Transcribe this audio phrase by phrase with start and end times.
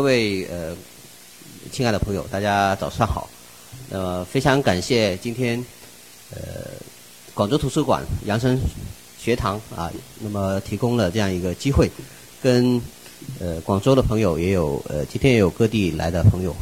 [0.00, 0.74] 各位呃，
[1.70, 3.28] 亲爱的朋友，大家早上好。
[3.90, 5.62] 那么非常感谢今天
[6.30, 6.40] 呃
[7.34, 8.58] 广州图书馆扬声
[9.18, 11.90] 学堂啊，那么提供了这样一个机会，
[12.42, 12.80] 跟
[13.40, 16.56] 呃广州的朋友也有呃今天也有各地来的朋友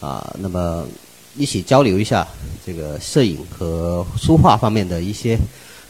[0.00, 0.88] 啊，那么
[1.36, 2.26] 一起交流一下
[2.64, 5.38] 这个摄影和书画方面的一些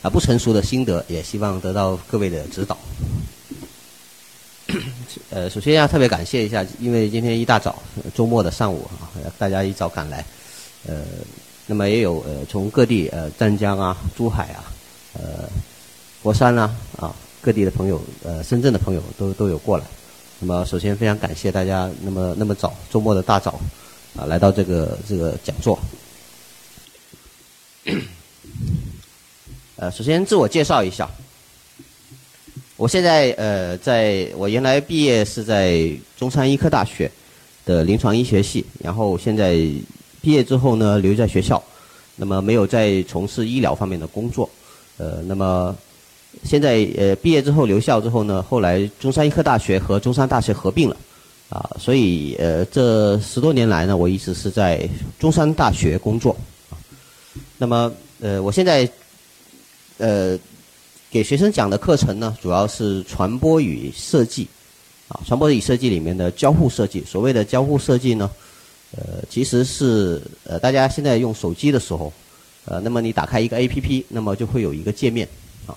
[0.03, 2.77] 啊不成熟的心得，也希望得到各位的指导。
[5.31, 7.83] 呃，首先要特别感谢一下，因为今天一大早
[8.15, 10.23] 周末的上午啊，大家一早赶来，
[10.87, 11.03] 呃，
[11.67, 14.65] 那么也有呃从各地呃湛江啊、珠海啊、
[15.15, 15.49] 呃
[16.23, 19.85] 佛山啊啊各地的朋友呃深圳的朋友都都有过来。
[20.39, 23.59] 那么首先非常感谢大家那么那么早周末的大早
[24.17, 25.79] 啊来到这个这个讲座。
[29.77, 31.09] 呃，首先自我介绍一下。
[32.79, 37.11] 我现在呃，在我原来毕业是在中山医科大学
[37.67, 39.55] 的临床医学系，然后现在
[40.23, 41.61] 毕业之后呢，留在学校，
[42.15, 44.49] 那么没有再从事医疗方面的工作，
[44.97, 45.77] 呃，那么
[46.45, 50.97] 现在呃毕业之后留校之后呢，后来中山医科大学和中山大学合并了，
[51.49, 56.37] 啊，所以呃这十多年来呢，我一直是在中山大学工作，
[57.59, 58.89] 那么呃我现在
[59.97, 60.39] 呃。
[61.11, 64.47] 给学生讲的课程呢，主要是传播与设计，
[65.09, 67.03] 啊，传播与设计里面的交互设计。
[67.07, 68.31] 所谓的交互设计呢，
[68.95, 72.13] 呃，其实是呃，大家现在用手机的时候，
[72.67, 75.27] 呃，那么你打开一个 APP，那么就会有一个界面，
[75.67, 75.75] 啊，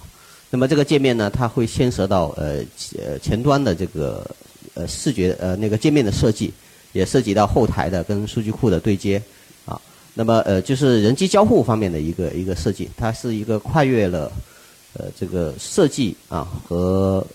[0.50, 2.58] 那么这个界面呢，它会牵涉到呃
[2.98, 4.30] 呃前端的这个
[4.74, 6.52] 呃视觉呃那个界面的设计，
[6.92, 9.22] 也涉及到后台的跟数据库的对接，
[9.66, 9.80] 啊，
[10.14, 14.30] 那么呃就是人机交互方面的一个一个设计，它是一个跨越了。
[14.94, 17.26] 呃，这个设计啊和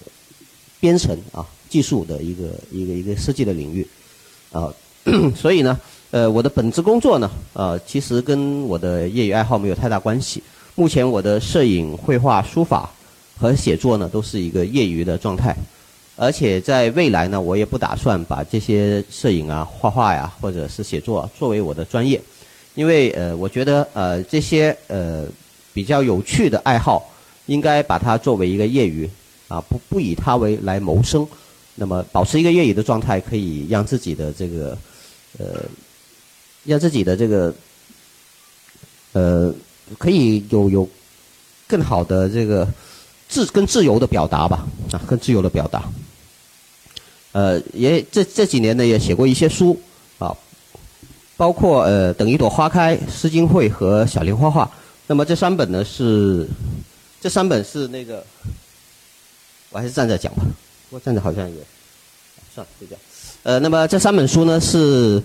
[0.79, 3.87] 编程啊技术的一个一个一个设计的领域
[4.53, 4.73] 啊，
[5.35, 10.43] 所以呢，呃，我的本职工作呢，呃，其实跟我的业余爱好没有太大关系。
[10.75, 12.91] 目前我的摄影、绘画、书法
[13.39, 15.57] 和写作呢，都是一个业余的状态，
[16.15, 22.21] 而且在未来呢，我也不打算把这些摄影啊、画画呀，或者是写作作为我的专业，
[22.75, 25.27] 因为呃，我觉得呃这些呃
[25.73, 27.11] 比较有趣的爱好。
[27.47, 29.09] 应该把它作为一个业余，
[29.49, 31.27] 啊，不不以它为来谋生，
[31.77, 34.77] 那么保持一个业余的状态，可以让自己的这个，
[35.39, 35.63] 呃，
[36.65, 37.55] 让自己的这个，
[39.13, 39.55] 呃，
[39.97, 40.89] 可以有有
[41.69, 42.67] 更好的这个
[43.29, 45.85] 自更自由的表达吧，啊，更自由的表达。
[47.31, 49.79] 呃，也这这几年呢，也写过一些书，
[50.19, 50.37] 啊，
[51.37, 54.65] 包括呃《等一朵花开》《诗经会》和《小林画画》，
[55.07, 56.49] 那么这三本呢是。
[57.21, 58.25] 这三本是那个，
[59.71, 60.43] 我还是站着讲吧。
[60.91, 61.57] 我站着好像也，
[62.55, 63.01] 算了，就这样。
[63.43, 65.21] 呃，那么这三本书呢是，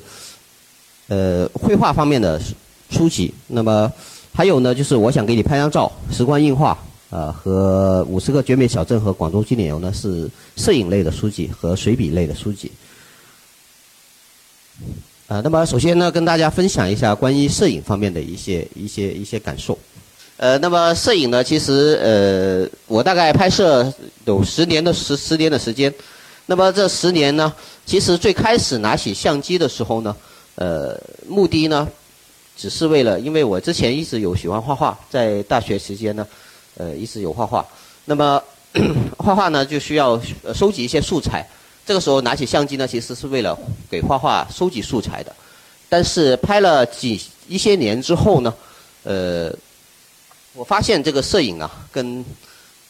[1.08, 2.42] 呃，绘画方面的
[2.90, 3.32] 书籍。
[3.48, 3.92] 那么
[4.34, 6.76] 还有呢，就是我想给你拍张照，时光映画
[7.12, 12.72] 啊，和五十个绝美小镇和广州经典游呢是摄影类的书籍和随笔类的书籍。
[15.28, 19.78] 啊，那么首先呢，跟大家分享一下关于摄影方面的一些一些一些感受。
[20.42, 21.44] 呃，那么摄影呢？
[21.44, 23.94] 其实呃，我大概拍摄
[24.26, 25.94] 有十年的十十年的时间。
[26.48, 27.54] 那么这十年呢，
[27.86, 30.16] 其实最开始拿起相机的时候呢，
[30.56, 31.88] 呃，目的呢，
[32.58, 36.26] 只是为了，因为我之前一直有喜欢画画，在大学时间呢，
[36.76, 37.64] 呃，一直有画画。
[38.06, 38.42] 那么
[39.20, 40.20] 画画呢，就需要
[40.56, 41.48] 收集一些素材。
[41.86, 43.56] 这个时候拿起相机呢，其实是为了
[43.92, 45.32] 给画画收集素材的。
[45.88, 48.52] 但是拍了几一些年之后呢，
[49.04, 49.54] 呃。
[50.54, 52.24] 我发现这个摄影啊，跟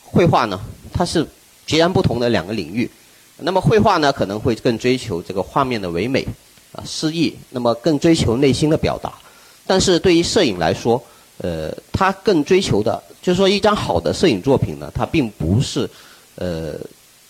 [0.02, 0.60] 绘画呢，
[0.92, 1.26] 它是
[1.66, 2.90] 截然不同的两个领域。
[3.38, 6.26] 那么绘画呢，可能会更追求这个画面的唯美
[6.72, 9.14] 啊诗意，那么更追求内心的表达。
[9.66, 11.02] 但是对于摄影来说，
[11.38, 15.90] 呃，它更追求的，就是说一张好的摄影作品呢，它并不是
[16.36, 16.76] 呃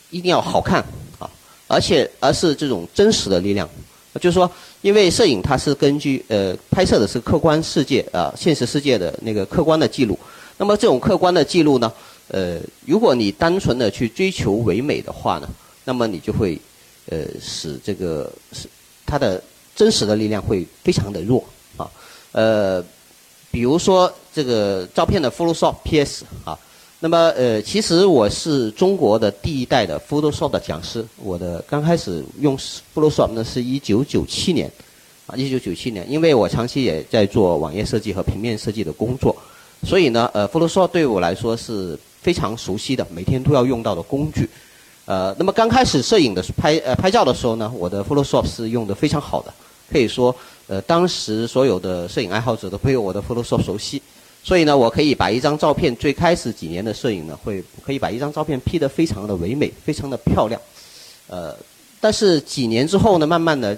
[0.10, 0.84] 一定要好看
[1.20, 1.30] 啊，
[1.68, 3.70] 而且而是这种真实的力量。
[4.20, 4.50] 就是说，
[4.82, 10.20] 因为摄影它是根据呃拍摄的是客观世界啊现实世界的那个客观的记录，
[10.58, 11.92] 那么这种客观的记录呢，
[12.28, 15.48] 呃，如果你单纯的去追求唯美的话呢，
[15.86, 16.60] 那么你就会
[17.10, 18.68] 呃使这个是
[19.06, 19.42] 它的
[19.76, 21.44] 真实的力量会非常的弱
[21.78, 21.90] 啊，
[22.34, 22.84] 呃，
[23.50, 26.58] 比如说这个照片的 Photoshop PS 啊。
[27.04, 31.04] 那么，呃，其实我是中国的第一代的 Photoshop 的讲师。
[31.18, 32.56] 我的刚开始用
[32.94, 34.72] Photoshop 呢，是一九九七年，
[35.26, 39.36] 啊，一九九七年，因为我长期也在做网页设计和平面设计的工作，
[39.84, 44.48] 所以呢，呃，Photoshop 对我来说是非常熟悉的，每天都要用到的工具。
[45.06, 49.52] 呃，那么刚开始摄影的拍呃拍照的时候呢，我的 Photoshop 是用的非常好的，
[49.92, 50.34] 可以说
[50.68, 54.00] 呃当时所有的摄影爱好者都会有我的 Photoshop 熟悉，
[54.44, 60.60] 所以呢，我可以把一张照片最开始几年的摄影呢，会可以把一张照片 P 得非常的唯美，非常的漂亮，
[61.28, 61.56] 呃，
[62.00, 63.78] 但是几年之后呢，慢慢的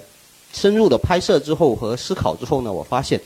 [0.53, 3.19] 深入的拍摄之后和思考之后呢，我发现，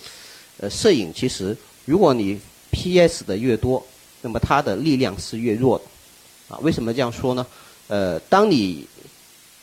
[0.60, 1.56] 呃，摄影其实
[1.86, 2.40] 如果你
[2.72, 3.86] PS 的越多，
[4.22, 7.46] 那么它的力量是越弱的，啊，为什么这样说呢？
[7.88, 8.88] 呃，当你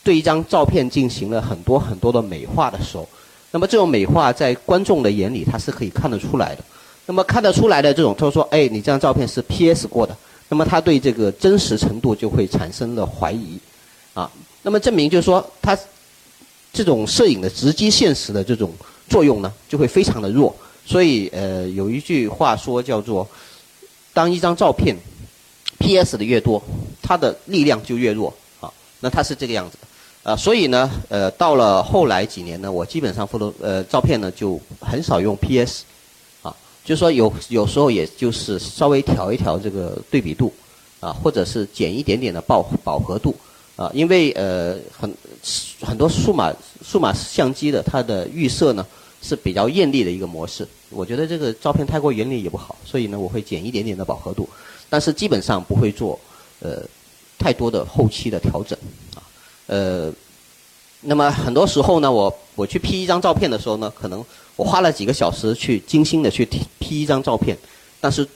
[0.01, 3.07] 对一张照片进行了很多很多的美化的时候，
[3.51, 6.63] 那么这种美化在观众的眼里，他是可以看得出来的。
[7.05, 10.15] 那么看得出来的这种，他说：“哎，你这张照片是 PS 过的。”
[10.49, 13.57] 那么他对这个真实程度就会产生了怀疑，
[14.13, 14.29] 啊，
[14.61, 15.77] 那么证明就是说，他
[16.71, 18.71] 这种摄影的直击现实的这种
[19.09, 20.55] 作用呢，就会非常的弱。
[20.85, 23.27] 所以，呃，有一句话说叫做
[24.13, 24.95] ：“当一张照片。”
[25.77, 26.17] P.S.
[26.17, 26.63] 的越多，
[27.01, 28.71] 它的力量就越弱啊。
[29.01, 30.35] 那它是这个样子的啊。
[30.35, 35.83] 所以呢，呃，到了后来几年呢，我基本上 photo 呃照片呢就很少用 P.S.
[36.85, 40.53] 就说有有时候也就是稍微调一调这个对比度
[40.99, 43.35] 啊，或者是减一点点的饱饱和度
[43.75, 43.91] 啊。
[43.93, 45.11] 因为呃很
[45.81, 46.53] 很多数码
[46.83, 48.85] 数码相机的它的预设呢
[49.21, 54.47] 是比较艳丽的一个模式，我觉得这个照片太过艳丽也不好，所以呢我会减一点点的饱和度。
[54.87, 56.19] 但是基本上不会做
[56.59, 56.83] 呃
[57.39, 58.77] 太多的后期的调整
[59.15, 59.23] 啊
[59.67, 60.13] 呃，
[61.01, 64.23] 那么很多时候呢，我我去 P 一张照片的时候呢，可能
[64.55, 66.45] 我花了几个小时去精心的去
[66.79, 67.57] P 一张照片，
[68.01, 68.27] 但是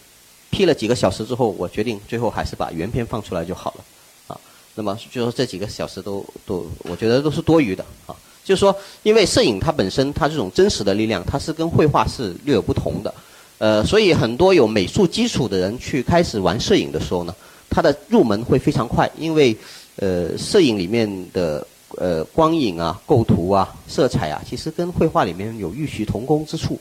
[0.52, 3.84] P 了几个小时之后，我决定最后还是把原片放出来就好了
[4.28, 4.40] 啊。
[4.76, 8.16] 那么就说这几个小时都都我觉得都是多余的啊。
[8.44, 13.14] 就是说，因为摄影它本身它这种真实的力量，它是跟绘画是略有不同的。
[13.60, 17.36] 呃，所以很多有美术基础的人去开始玩摄影的时候呢，
[17.70, 19.56] 他的入门会非常快，因为
[19.98, 21.66] 呃，摄影里面的
[22.00, 26.80] 呃光影啊、构图啊、色彩啊，其实跟绘画里面有异曲同工之处，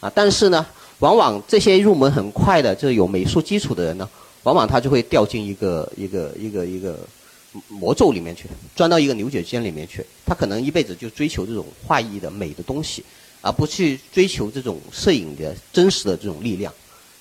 [0.00, 0.66] 啊，但是呢，
[0.98, 4.06] 往往这些入门很快的，就是有美术基础的人呢，
[4.42, 6.98] 往往他就会掉进一个一个一个一个
[7.68, 13.02] 魔咒里面去，钻到一个牛角尖里面去，他可能一辈子就追求这种画意的美的东西。
[13.42, 16.72] 而不去追求这种摄影的真实的这种力量，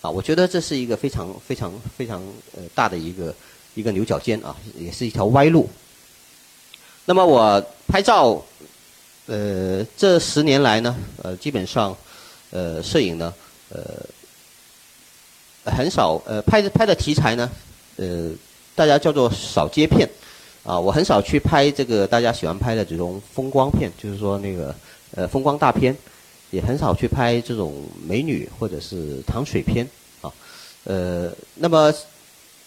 [0.02, 2.20] 啊，我觉得这是一个非常非常非常
[2.56, 3.36] 呃大的一个
[3.76, 5.70] 一个牛角尖啊，也是一条歪路。
[7.06, 8.44] 那么我拍照，
[9.28, 11.96] 呃，这十年来呢，呃，基本上，
[12.52, 13.34] 呃，摄影呢，
[13.70, 13.82] 呃，
[15.72, 17.50] 很少呃拍的拍的题材呢，
[17.98, 18.32] 呃，
[18.76, 20.10] 大家叫做少接片，
[20.64, 24.76] 啊，我很少去拍这个大家喜欢拍的这种风光片，就是说那个
[25.16, 25.96] 呃风光大片。
[26.52, 29.86] 也很少去拍这种美女或者是糖水片
[30.22, 30.32] 啊，
[30.86, 31.94] 呃，那么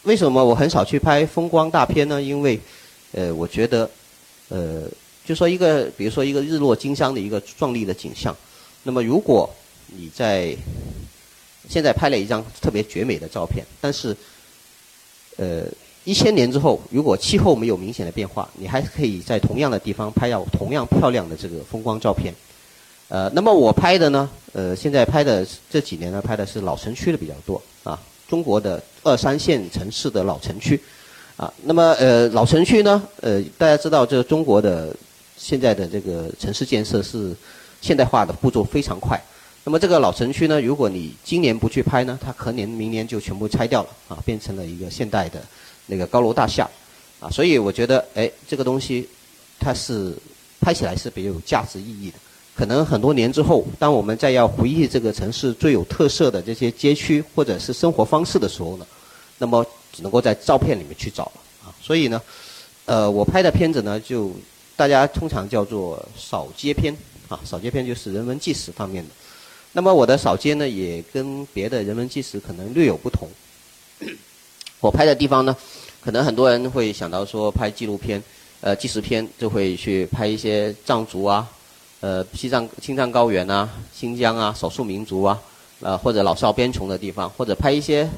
[0.02, 2.20] 为什么我很少去拍风光大片呢？
[2.20, 2.60] 因为，
[3.12, 3.88] 呃，我觉得，
[4.48, 4.82] 呃，
[5.24, 8.34] 就说一个，比如说一个日落金山的一个壮丽的景象，
[8.82, 9.48] 那么如果
[9.86, 10.56] 你在
[11.68, 14.16] 现在拍了一张特别绝美的照片，但是，
[15.36, 15.64] 呃，
[16.04, 22.32] 一千年之后，如果气候没有明显的变化，你还可以在同样的地方拍到同样漂亮的这个风光照片。
[23.08, 30.80] 呃，那么我拍的呢，呃，现在拍的这几年呢，拍的是老城区的比较多啊，中国的二三线城市的老城区，
[31.38, 34.94] 啊，那么呃，老城区呢，呃，大家知道，这中国的
[35.36, 37.32] 现在的这个城市建设是
[37.80, 39.16] 现代化的步骤非常快，
[39.62, 45.40] 那么这个老城区呢，如果你今年不去拍呢，它可能明年就全部拆掉了啊，变成了一个现代的
[45.86, 46.68] 那个高楼大厦，
[47.20, 49.08] 啊，所以我觉得，哎，这个东西
[49.60, 50.12] 它是
[50.60, 52.16] 拍起来是比较有价值意义的。
[52.56, 58.86] 可能很多年之后，当我们再要回忆这个城市最有特色的这些街区或者是生活方式的时候呢，
[59.38, 61.74] 那么只能够在照片里面去找了啊。
[61.80, 62.20] 所以呢，
[62.84, 64.32] 呃，我拍的片子呢，就
[64.76, 66.96] 大家通常叫做扫街片
[67.28, 69.10] 啊，扫街片就是人文纪实方面的。
[69.72, 73.28] 那么我的扫街呢，也跟别的人文纪实可能略有不同。
[74.80, 75.56] 我拍的地方呢，
[76.00, 78.22] 可能很多人会想到说拍纪录片，
[78.60, 81.46] 呃，纪实片就会去拍一些藏族啊。
[82.00, 85.36] 呃，西藏青藏高原啊，新疆啊，少数民族啊，
[85.80, 88.08] 呃，或者老少边穷的地方，或者拍一些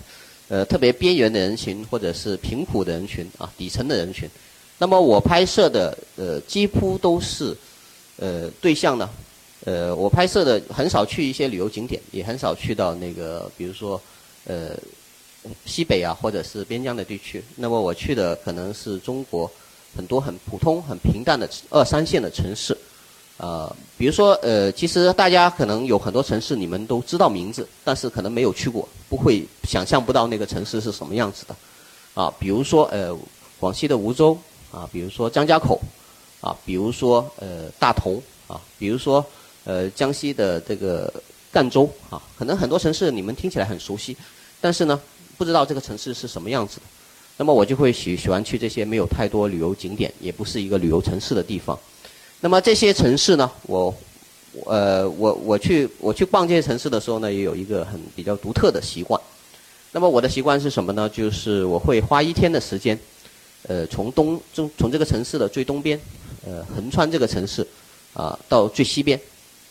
[0.50, 4.28] 呃特别边缘的人群，或者是贫苦的人群啊，底层的人群。
[4.78, 7.56] 那么我拍摄的呃几乎都是
[8.16, 9.08] 呃对象呢，
[9.64, 14.00] 呃，我拍摄的很少去一些旅游景点，也很少去到那个比如说
[14.44, 14.76] 呃
[15.64, 17.42] 西北啊，或者是边疆的地区。
[17.54, 19.48] 那么我去的可能是中国
[19.96, 22.76] 很多很普通、很平淡的二三线的城市。
[23.42, 31.56] 呃，比如说，呃，其实大家可能有很多城市你们都知道名字，但是可能没有去过，不会想象不到那个城市是什么样子的，
[32.12, 33.16] 啊，比如说，呃，
[33.58, 34.36] 广西的梧州，
[34.70, 35.80] 啊，比如说张家口，
[36.42, 39.24] 啊，比如说呃大同，啊，比如说
[39.64, 41.10] 呃江西的这个
[41.50, 44.14] 赣州，啊，可能很多城市你们听起来很熟悉，
[44.60, 45.00] 但是呢，
[45.38, 46.82] 不知道这个城市是什么样子的。
[47.38, 51.78] 那么我就会喜喜欢去这些没有太多旅游景点，也不是一个旅游城市的地方。
[52.40, 53.94] 那么这些城市呢，我
[54.64, 59.20] 呃我我去我去逛这些城市的时候呢，也有一个很比较独特的习惯。
[59.92, 61.08] 那么我的习惯是什么呢？
[61.08, 62.98] 就是我会花一天的时间，
[63.68, 66.00] 呃，从东从从这个城市的最东边，
[66.46, 67.66] 呃，横穿这个城市，
[68.14, 69.20] 啊，到最西边，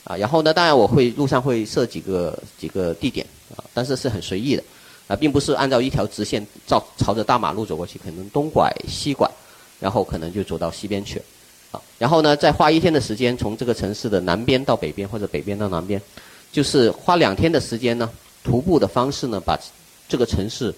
[0.03, 4.63] 啊，然后呢，当然我会路上会设几个几个地点，啊，但是是很随意的，
[5.07, 9.27] 啊，并不是按照一条直线照朝着大马路走过去，可能东拐西拐，
[9.79, 11.21] 然后可能就走到西边去，
[11.71, 16.01] 啊，然后呢，再花一天的时间从这个城市的南边到北边或者北边到南边，
[16.51, 18.09] 就是花两天的时间呢，
[18.43, 19.59] 徒步的方式呢，把。
[20.11, 20.73] 这个城市，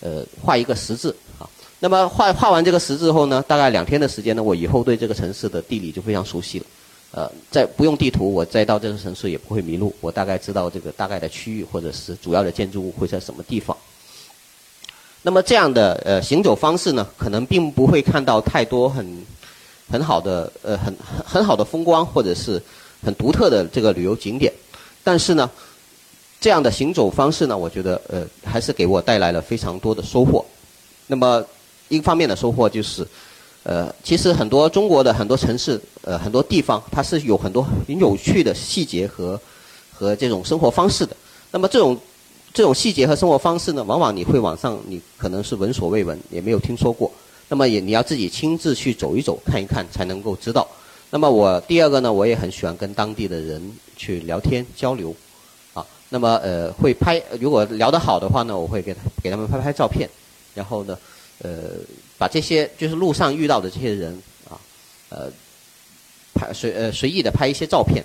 [0.00, 1.48] 呃，画一个十字啊。
[1.78, 6.66] 那么画画完这个十字后呢，大概两天的时间呢，我以后对这个城市的地理就非常熟悉了。
[7.12, 9.94] 呃，在不用地图，我再到这个城市也不会迷路。
[10.00, 13.76] 我大概知道这个大概的区域或者是主要的建筑物会在什么地方。
[15.22, 19.24] 那么这样的呃行走方式呢，可能并不会看到太多很
[19.92, 22.60] 很好的呃很很好的风光或者是
[23.04, 24.50] 很独特的这个旅游景点，
[25.04, 25.50] 但是呢。
[26.44, 30.44] 这样的行走方式呢，我觉得呃还是给我带来了非常多的收获。
[31.06, 31.40] 那么
[31.86, 33.06] 一方面的收获就是，
[33.62, 39.40] 呃，其实很多中国的很多城市呃很多地方，它是有很多很有趣的细节和
[39.92, 41.16] 和这种生活方式的。
[41.52, 41.96] 那么这种
[42.52, 47.08] 这种细节和生活方式呢，往往你会网上你可能是闻所未闻，也没有听说过。
[47.52, 50.66] 那么也你要自己亲自去走一走看一看才能够知道。
[51.10, 55.14] 那么我第二个呢，我也很喜欢跟当地的人去聊天交流。
[55.74, 60.08] 啊那么呃会拍，如果聊得好的话呢，我会给他给他们拍拍照片，
[60.54, 60.98] 然后呢，
[61.42, 61.74] 呃
[62.16, 64.18] 把这些就是路上遇到的这些人
[64.48, 64.56] 啊，
[65.10, 65.30] 呃
[66.32, 68.02] 拍随呃随意的拍一些照片。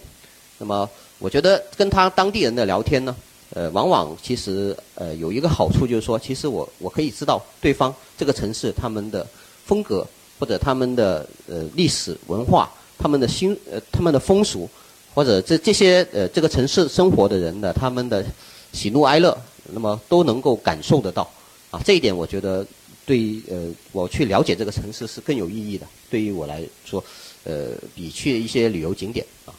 [0.58, 0.90] 那么
[1.20, 3.16] 我觉得跟他当地人的聊天呢，
[3.54, 9.26] 呃往往其实呃有一个好处就是说，其实我我可以知道对方这个城市他们的
[9.66, 10.06] 风格
[10.40, 14.70] 或者他们的呃历史文化、他们的新呃他们的风俗。
[15.18, 18.24] 或者这这些呃这个城市生活的人的他们的
[18.72, 19.36] 喜怒哀乐，
[19.74, 21.28] 那么都能够感受得到，
[21.72, 22.64] 啊，这一点我觉得
[23.04, 25.88] 对于呃我去了解这个城市是更有意义的。
[26.08, 27.04] 对于我来说，
[27.46, 29.50] 呃，比去一些旅游景点啊。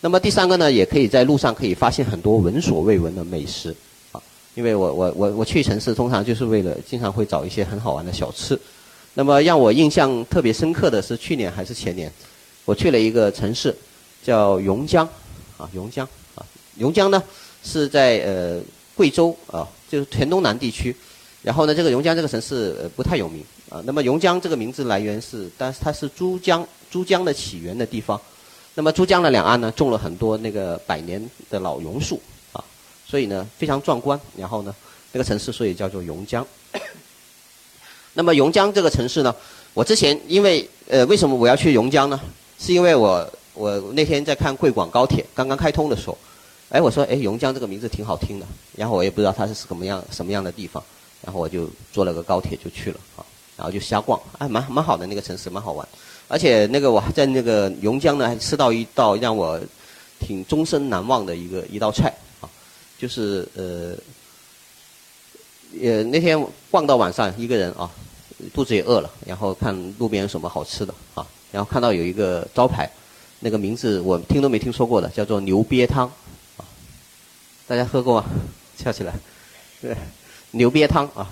[0.00, 3.74] 那么第三个呢，也可以在路上可以发现很多闻所未闻的美食，
[4.12, 4.20] 啊，
[4.54, 8.58] 因为我我我我去城市通常就是为了经常会找一些很好玩的小吃。
[9.14, 12.12] 那么让我印象特别深刻的是去年还是前年，
[12.64, 13.74] 我去了一个城市。
[14.24, 15.08] 叫榕江，
[15.56, 16.44] 啊，榕江，啊，
[16.76, 17.22] 榕江呢
[17.62, 18.60] 是在呃
[18.96, 20.92] 贵州啊，就是黔东南地区。
[21.44, 23.80] 然后呢，这个榕江这个城市呃不太有名啊。
[23.86, 28.20] 那么榕江这个名字来源是，但是它是珠江珠江的起源的地方。
[28.76, 32.20] 那么珠江的两岸呢，种了很多那个百年的老榕树
[32.52, 32.62] 啊，
[33.08, 34.20] 所以呢非常壮观。
[34.36, 34.72] 然后呢，
[35.10, 36.46] 那个城市所以叫做榕江。
[38.14, 39.34] 那么榕江这个城市呢，
[39.74, 42.20] 我之前因为呃为什么我要去榕江呢？
[42.60, 43.28] 是因为我。
[43.58, 46.18] 我那天在看贵广高铁刚刚开通的时候，
[46.68, 48.44] 哎，我说哎，榕江这个名字挺好听的，
[48.76, 50.84] 然后我也不知道它是什么样什么样的地方，
[51.22, 53.24] 然后我就坐了个高铁就去了啊，
[53.56, 55.88] 然后就瞎逛，哎，蛮蛮好的那个城市，蛮好玩，
[56.28, 59.60] 而且那个我还在那个榕江呢，还吃到一道让我
[60.18, 62.48] 挺终身难忘的一个一道菜啊，
[62.98, 63.94] 就是呃，
[65.80, 67.90] 呃那天逛到晚上一个人啊，
[68.52, 72.90] 肚子也饿了，然后看路边有什么好吃的啊，然后看到有一个招牌。
[73.38, 76.10] 那个名字我听都没听说过的，叫做牛瘪汤，
[76.56, 76.64] 啊，
[77.66, 78.26] 大家喝过吗？
[78.82, 79.12] 笑起来，
[79.80, 79.94] 对，
[80.52, 81.30] 牛瘪汤啊。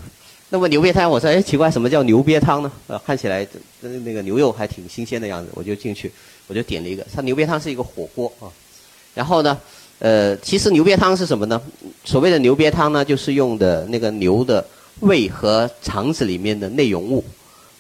[0.55, 2.71] 那么牛瘪汤，我说哎奇怪，什么叫牛瘪汤呢？
[2.87, 3.45] 呃，看起来
[3.81, 6.09] 那个牛肉还挺新鲜的样子，我就进去，
[6.47, 7.05] 我就点了一个。
[7.13, 8.47] 它牛瘪汤是一个火锅啊。
[9.15, 9.59] 然后呢，
[9.99, 11.61] 呃，其实牛瘪汤是什么呢？
[12.05, 14.65] 所谓的牛瘪汤呢，就是用的那个牛的
[15.01, 17.25] 胃和肠子里面的内容物，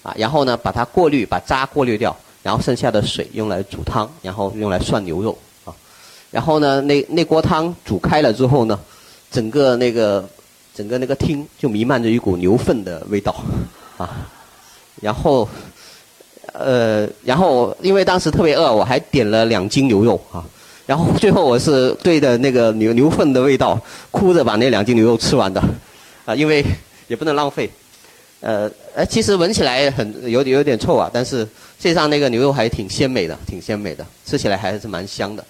[0.02, 2.16] 啊，然后呢把它过滤，把渣过滤掉。
[2.43, 5.73] 然后剩下的水用来煮汤，然后用来涮牛肉啊。
[6.33, 8.76] 然后呢，那那锅汤煮开了之后呢，
[9.31, 10.28] 整个那个
[10.75, 13.35] 整个那个厅就弥漫着一股牛粪的味道
[13.97, 14.28] 啊。
[15.00, 15.49] 然后
[16.52, 20.45] 呃，然后因为当时特别饿，我还点了两斤牛肉啊。
[20.87, 25.62] 然后最后我是对着那个牛牛粪的味道，哭着把那两斤牛肉吃完的
[26.26, 26.64] 啊，因为
[27.09, 27.71] 也不能浪费。
[28.40, 35.43] 呃，呃，其实闻起来很有有点臭啊，但是实际上那个牛肉还挺鲜美的，挺鲜美的，吃起来还是蛮香的。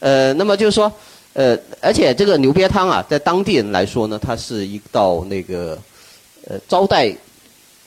[0.00, 0.92] 呃，那么就是说，
[1.36, 5.78] 呃，而且这个牛瘪汤啊，在当地人来说呢，它是一道那个
[6.48, 7.14] 呃招待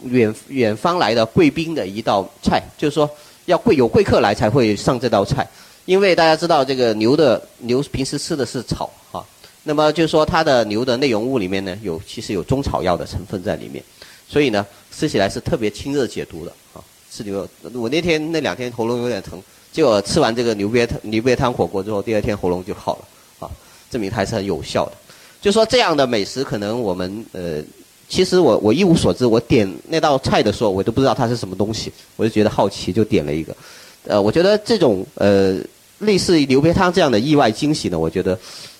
[0.03, 3.09] 远远方来的贵宾的一道菜，就是说
[3.45, 5.47] 要贵有贵客来才会上这道菜。
[5.85, 9.25] 因为大家知道这个牛的牛平时吃的是草啊，
[9.63, 13.83] 那么就是说它的牛的内容物里面呢有其实有中草药的成分在里面，
[14.27, 14.63] 所以呢
[14.95, 16.83] 吃起来是特别清热解毒的啊。
[17.11, 19.41] 吃牛，我那天那两天喉咙有点疼，
[19.71, 23.07] 结果吃完这个牛瘪汤牛瘪汤火锅之后，第二天喉咙就好了，
[23.89, 24.93] 证明它还是很有效的。
[25.41, 27.63] 就说这样的美食，可能我们呃，
[28.09, 33.55] 其实我我一无所知，我点那道菜的时候，我都不知道它是什么东西，我就觉得好奇，就点了一个。
[34.05, 35.57] 呃，我觉得这种呃
[35.99, 38.37] 类似于牛瘪汤这样的意外惊喜呢，我觉得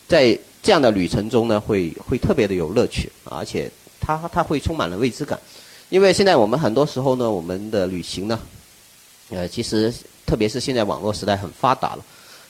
[0.08, 5.40] 在这样的旅程中呢，会会特别的有乐趣，而且它它会充满了未知感。
[5.90, 8.38] 因为现在我们很多时候呢，我们的旅行呢，
[9.30, 9.94] 呃，其实
[10.26, 12.04] 特别是现在网络时代很发达了。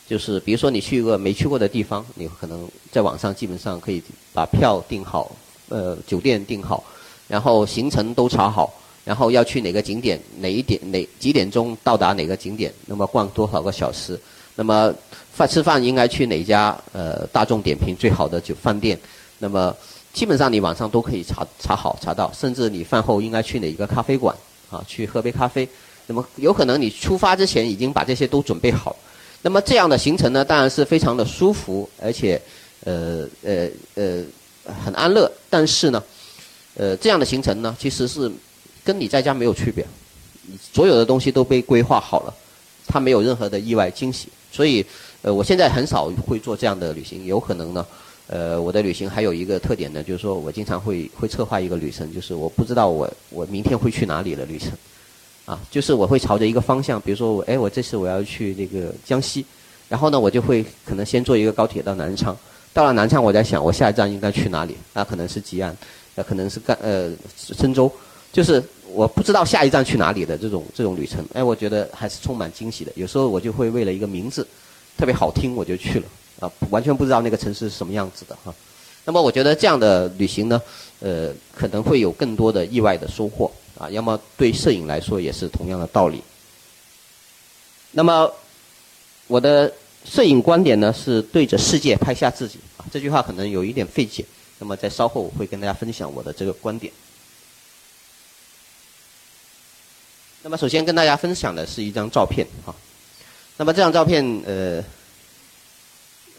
[0.10, 4.02] 就是比如说你去一个没去过的地方，你可能在网上基本上可以
[4.34, 5.32] 把票订好，
[5.68, 6.84] 呃，酒店订好，
[7.28, 8.74] 然后行程都查好，
[9.06, 14.20] 然后要去哪个景点，哪一点哪几点钟到达哪个景点，那么逛多少个小时，
[14.56, 14.92] 那么
[15.32, 19.00] 饭吃饭应该去哪家呃大众点评最好的酒饭店，
[19.38, 19.72] 那么
[20.12, 24.36] 基本上你网上都可以查查好查到，甚至你饭后应该去哪一个咖啡馆
[24.72, 25.70] 啊去喝杯咖啡，
[26.08, 28.96] 那么有可能你出发之前已经把这些都准备好。
[29.42, 32.42] 那么这样的行程呢，当然是非常的舒服，而且，
[32.84, 34.24] 呃呃呃，
[34.84, 35.32] 很安乐。
[35.50, 36.04] 但是呢，
[36.76, 38.30] 呃，这样的行程呢，其实是
[38.84, 39.86] 跟你在家没有区别，
[40.74, 42.34] 所有的东西都被规划好了，
[42.86, 44.28] 它没有任何的意外惊喜。
[44.52, 44.86] 所以，
[45.22, 47.26] 呃，我现在很少会做这样的旅行。
[47.26, 47.86] 有可能呢，
[48.28, 54.72] 呃，我的旅行还有一个特点呢，就是说我经常会会策划一个旅程，就是我不知道我我明天会去哪里的旅程。
[55.50, 59.44] 啊，就是我会朝着一个方向，比如说我，哎，我这次我要去这个江西，
[59.88, 62.38] 然后呢，我就会可能先坐一个高铁到南昌，
[62.72, 64.78] 到了南昌，我在想我下一站应该去哪里？
[64.94, 65.76] 那可能是吉安，
[66.14, 67.92] 呃，可能是赣呃深州，
[68.32, 68.64] 就是
[68.94, 72.92] 我不知道下一站去哪里的这种这种旅程，哎，我觉得还是充满惊喜的。
[72.94, 74.48] 有时候我就会为了一个名字
[75.00, 76.06] 特别好听，我就去了，
[76.42, 78.54] 啊，完全不知道那个城市是什么样子的哈。
[79.04, 80.62] 那么我觉得这样的旅行呢，
[81.00, 83.52] 呃，可能会有更多的意外的收获。
[83.80, 86.22] 啊，要么对摄影来说也是同样的道理。
[87.92, 88.32] 那么，
[89.26, 89.74] 我的
[90.06, 94.24] 摄影观点呢是对着世界拍下自己啊，这句话可能有一点费解。
[94.60, 96.92] 那么在稍后我会跟大家分享我的这个观点。
[100.44, 102.76] 那么首先跟大家分享的是一张照片哈。
[103.58, 104.84] 那么这张照片呃，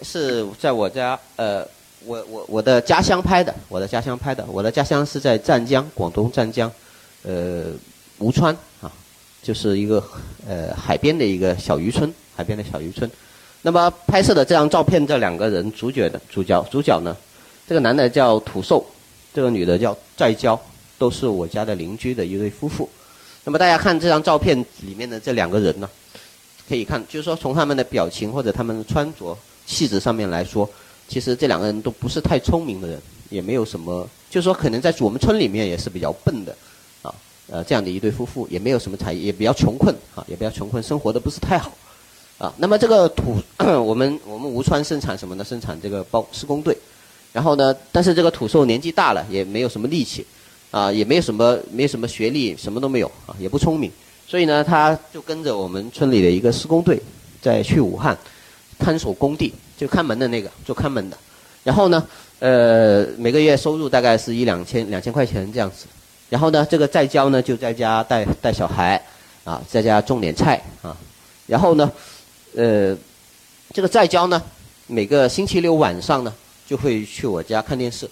[0.02, 1.66] 是在我家呃，
[2.04, 6.70] 我我我的家乡拍的，我的家乡拍的，我的家乡是在湛江，广东湛江。
[7.22, 7.66] 呃，
[8.18, 8.90] 吴川啊，
[9.42, 10.02] 就是一个
[10.48, 13.10] 呃海边的一个小渔村，海边的小渔村。
[13.62, 17.14] 那么拍摄的这张照片，这两个人主角的主角主角呢，
[17.68, 18.82] 这个男的叫土寿，
[19.34, 20.58] 这个女的叫在娇，
[20.96, 22.88] 都是我家的邻居的一对夫妇。
[23.44, 25.88] 那么大家看这张照片里面的这两个人呢，
[26.66, 30.68] 可以看，就是说从他们的表情或者他们的穿着气质上面来说，
[31.06, 36.56] 其实这两个人都不是太聪明的人，也没有什么，就是说可能在我们村里面也是比较笨的。
[37.50, 41.72] 呃，这样的一对夫妇也没有什么才艺，也比较穷困啊，也比较穷困，生活的不是太好，
[42.38, 42.54] 啊。
[42.58, 45.42] 那么这个土， 我们我们吴川生产什么呢？
[45.42, 46.76] 生产这个包施工队。
[47.32, 50.26] 然后呢，但是这个土寿年纪大了，也没有什么力气，
[50.70, 53.90] 啊，也没有什么没有什么学历，什么都没有啊，也不聪明。
[54.26, 57.00] 所以呢，他就跟着我们村里的一个施工队，
[57.40, 58.18] 在去武汉
[58.78, 61.16] 看守工地，就看门的那个做看门的。
[61.62, 62.04] 然后呢，
[62.40, 65.86] 呃，每个月收入大概是一两千两千块钱这样子。
[66.30, 68.98] 然后呢，这个在娇呢就在家带带小孩，
[69.44, 70.96] 啊，在家种点菜啊。
[71.46, 71.92] 然后呢，
[72.54, 72.96] 呃，
[73.74, 74.42] 这个在娇呢，
[74.86, 76.32] 每个星期六晚上呢
[76.66, 78.08] 就会去我家看电视。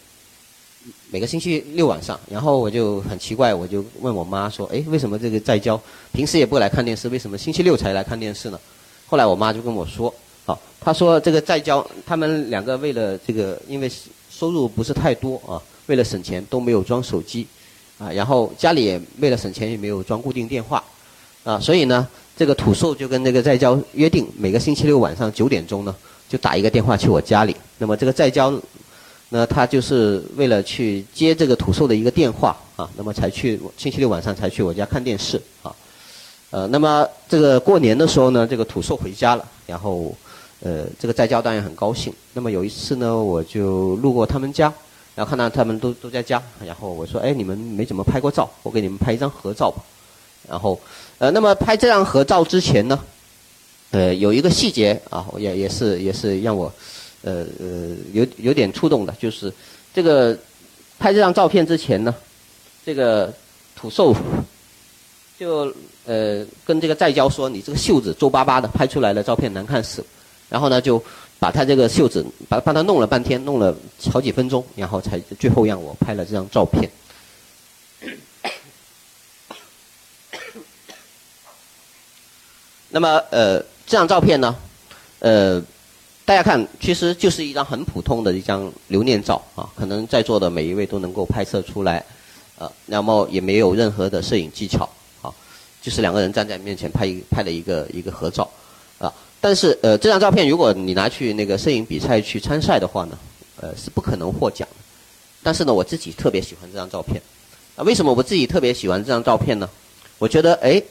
[1.10, 5.78] 每个星期六晚上，然后我就很奇怪，我就问我妈说：“哎，为什么这个在娇
[6.12, 8.58] 平时也不来看电视，为什么星期六才来看电视呢？”
[9.06, 10.12] 后来我妈就跟我说
[10.46, 13.90] ：“好，她说这个在娇他们两个为了这个，因为
[14.30, 17.46] 收入不是太多啊，为了省钱都没有装手机。”
[17.98, 20.82] 啊，然后家里也为了省钱也没有装固定电话，
[21.42, 22.06] 啊，所以呢，
[22.36, 25.92] 这个土寿就跟这个在交约定，每个星期六晚上九点钟呢，
[26.28, 27.56] 就打一个电话去我家里。
[27.76, 28.54] 那么这个在交，
[29.30, 35.74] 那他就是为了去接这个土寿的一个电话啊，那么才去星期六晚上才去我家看电视啊。
[36.50, 40.14] 呃，那么这个过年的时候呢，这个土寿回家了，然后
[40.60, 42.12] 呃，这个在交当然很高兴。
[42.32, 44.72] 那么有一次呢，我就路过他们家。
[45.18, 49.82] 然后看到他们都都在家，然后我说：“哎，你们没怎么拍过照，我给你们拍一张合照吧。”
[50.48, 50.80] 然后，
[51.18, 52.96] 呃，那么拍这张合照之前呢，
[53.90, 56.72] 呃，有一个细节啊，也也是也是让我，
[57.22, 59.52] 呃呃，有有点触动的，就是
[59.92, 60.38] 这个
[61.00, 62.14] 拍这张照片之前呢，
[62.86, 63.34] 这个
[63.74, 64.14] 土寿
[65.36, 65.74] 就
[66.06, 70.04] 呃跟这个在交说，你这个袖子皱巴巴的，拍出来的照片难看死。
[70.48, 71.02] 然后呢，就
[71.40, 73.72] 把他这个袖子把帮他弄了半天，弄了
[74.12, 76.90] 好几分钟，然后才最后让我拍了这张照片。
[82.90, 84.56] 那么呃，这张照片呢，
[85.20, 85.62] 呃，
[86.24, 92.04] 大家看，其实就是一张很普通的一张留念照啊，可能在座的每一位都能够拍摄出来，
[92.58, 94.88] 呃，那么也没有任何的摄影技巧
[95.22, 95.30] 啊，
[95.80, 98.50] 就是两个人站在面前拍一拍了一个一个合照
[98.98, 99.12] 啊。
[99.40, 103.18] 但是呃，这张照片如果你拿去那个摄影比赛去参赛的话呢，
[103.60, 104.76] 呃，是不可能获奖的。
[105.42, 107.20] 但是呢，我自己特别喜欢这张照片
[107.76, 107.82] 啊。
[107.84, 109.68] 为什么我自己特别喜欢这张照片呢？
[110.18, 110.82] 我觉得哎。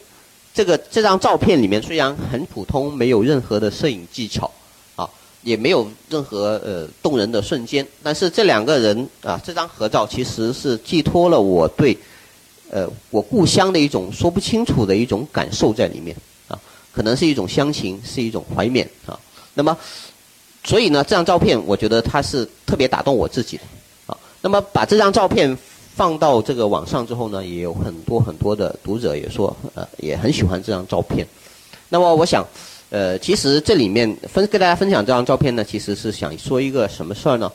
[0.53, 4.49] 这个这张照片里面虽然很普通，没有任何的摄影技巧，
[4.95, 5.07] 啊，
[5.43, 11.95] 也没有任何呃动人的瞬间，但是这两个人啊，这张合照其实是寄托了我对，
[12.71, 16.17] 呃，我故乡的一种说不清楚的一种感受在里面，
[16.97, 19.19] 可能是一种乡情，是一种怀缅啊。
[19.53, 19.77] 那么，
[20.63, 23.63] 所以呢，这张照片我觉得它是特别打动我自己的，
[24.07, 25.55] 啊，那么把这张照片。
[25.97, 31.25] 放到这个网上之后呢，也有很多很多的读者也说，呃，也很喜欢这张照片。
[31.89, 32.45] 那么我想，
[32.91, 37.51] 呃，其实这里面分跟大家分享这张照片呢，其实是想说一个什么事儿呢？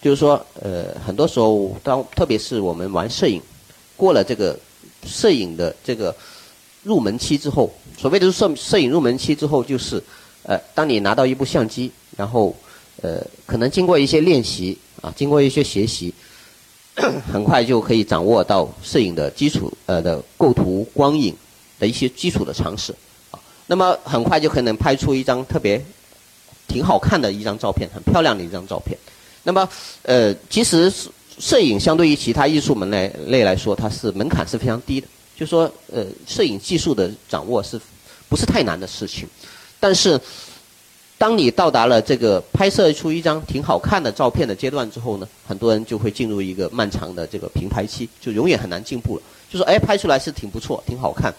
[0.00, 3.42] 就是说，呃，很多时候当特别是我们玩摄影，
[3.96, 4.56] 过了这个
[5.04, 6.14] 摄影的这个
[6.82, 10.02] 入门期之后，所谓的摄摄影入门期之后，就是
[10.42, 12.54] 呃，当你拿到一部相机，然后
[13.02, 16.12] 呃，可能经过一些练习啊，经过一些学习。
[17.32, 21.34] 很快就可以掌握到摄影的基础呃的构图、光影
[21.78, 22.92] 的一些基础的常识
[23.30, 23.38] 啊。
[23.68, 25.82] 那么很快就可能拍出一张特别
[26.66, 28.98] 挺好看的一张照片，很漂亮的一张照片。
[29.44, 29.66] 那么
[30.02, 30.92] 呃，其实
[31.38, 35.06] 摄影相对于其他艺术门类类来说，它是门槛是非常低的。
[35.40, 37.80] 就说呃，摄影技术的掌握是
[38.28, 39.26] 不是太难的事情？
[39.80, 40.20] 但是
[41.16, 49.22] 当你到达了这个拍摄出一张挺好看的照片的阶段之后呢，很多人就会进入一个漫长的这个平台期，就永远很难进步了。
[49.50, 51.34] 就说哎，拍出来是挺不错，挺好看。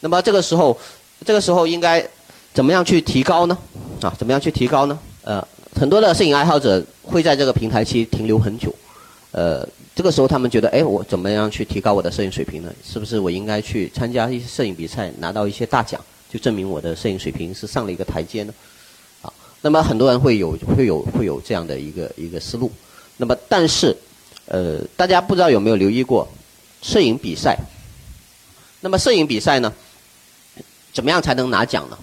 [0.00, 0.76] 那么这个时候，
[1.24, 2.04] 这个时候应该
[2.52, 3.56] 怎么样去提高呢？
[4.00, 4.98] 啊，怎么样去提高呢？
[5.22, 5.46] 呃，
[5.78, 8.74] 很多的摄影爱好者会在这个平台期停留很久。
[9.30, 12.70] 呃，这个时候他们觉得，哎，我怎么样去提高我的摄影水平呢？
[12.84, 15.98] 是不是我应该去参加一些摄影比赛，拿到一些大奖，
[16.30, 18.52] 就证明我的摄影水平是上了一个台阶呢？
[19.22, 19.32] 啊
[19.62, 22.70] 那么很多人会有会有会有这样的一个一个思路，
[23.16, 23.96] 那么但是，
[24.44, 26.28] 呃，大家不知道有没有留意过
[26.82, 27.58] 摄影比赛？
[28.82, 29.72] 那么摄影比赛呢，
[30.92, 31.98] 怎么样才能拿奖呢？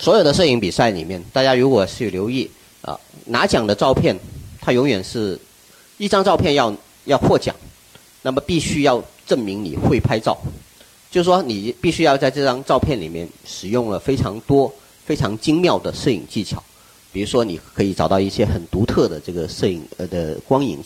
[0.00, 2.50] 所有的摄影比赛里面，大家如果是留意
[2.82, 4.18] 啊，拿奖的照片，
[4.60, 5.38] 它永远是
[5.98, 7.54] 一张照片要要获奖，
[8.22, 10.36] 那么必须要证明你会拍照，
[11.10, 14.72] 就是说你必须要在这张照片里面使用了非常多。
[15.06, 16.64] 非常精妙的摄影技巧，
[17.12, 20.82] 比如说你可以找到一些很独特的这个摄影呃的光影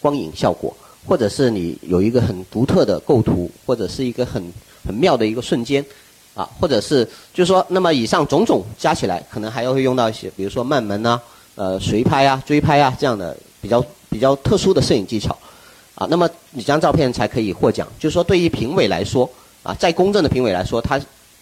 [0.00, 0.74] 光影效果，
[1.06, 4.42] 或者是你有一个很独特的构图，或者是一个很
[4.86, 5.84] 很妙的一个瞬间，
[6.32, 11.20] 啊，或者是就是说，那么以上种种加起来，可能还要会用到一些，比如说慢门啊、
[11.54, 15.36] 呃随拍啊、追拍啊这样的比较比较特殊的摄影技巧，
[15.94, 17.86] 啊，那么你这张照片才可以获奖。
[17.98, 19.28] 就是说，对于评委来说，
[19.62, 21.00] 啊，在公正的评委来说，他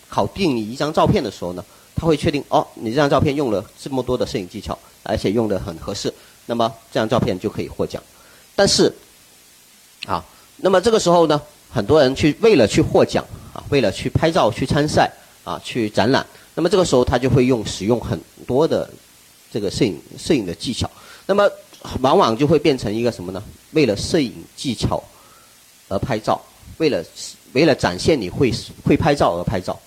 [0.08, 1.64] 考定你一张照片的时候呢。
[1.98, 6.12] 他会确定哦，你这张照片用了这么多的摄影技巧，而且用的很合适，
[6.44, 8.02] 那么这张照片就可以获奖。
[8.54, 8.94] 但是，
[10.06, 10.22] 啊，
[10.58, 11.40] 那么这个时候呢，
[11.72, 13.24] 很多人去为了去获奖
[13.54, 15.10] 啊，为了去拍照、去参赛
[15.42, 18.90] 啊、去展览，那么这个时候他就会用使用很多的
[19.50, 20.90] 这个摄影摄影的技巧，
[21.24, 21.50] 那么
[22.00, 23.42] 往往就会变成一个什么呢？
[23.72, 25.02] 为了摄影技巧
[25.88, 26.40] 而拍照，
[26.78, 27.04] 为了
[27.52, 28.52] 为了展现你会
[28.84, 29.78] 会拍照而拍照。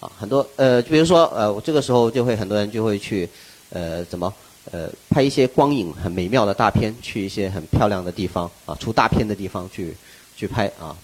[0.00, 3.28] 啊，很多呃，比如说呃，我这个时候就会很多人就会去，
[3.70, 4.32] 呃，怎么
[4.70, 9.96] 呃，拍一些光影很美妙的大片，去一些很漂亮的地方啊，出大片的地方去
[10.36, 10.96] 去拍啊。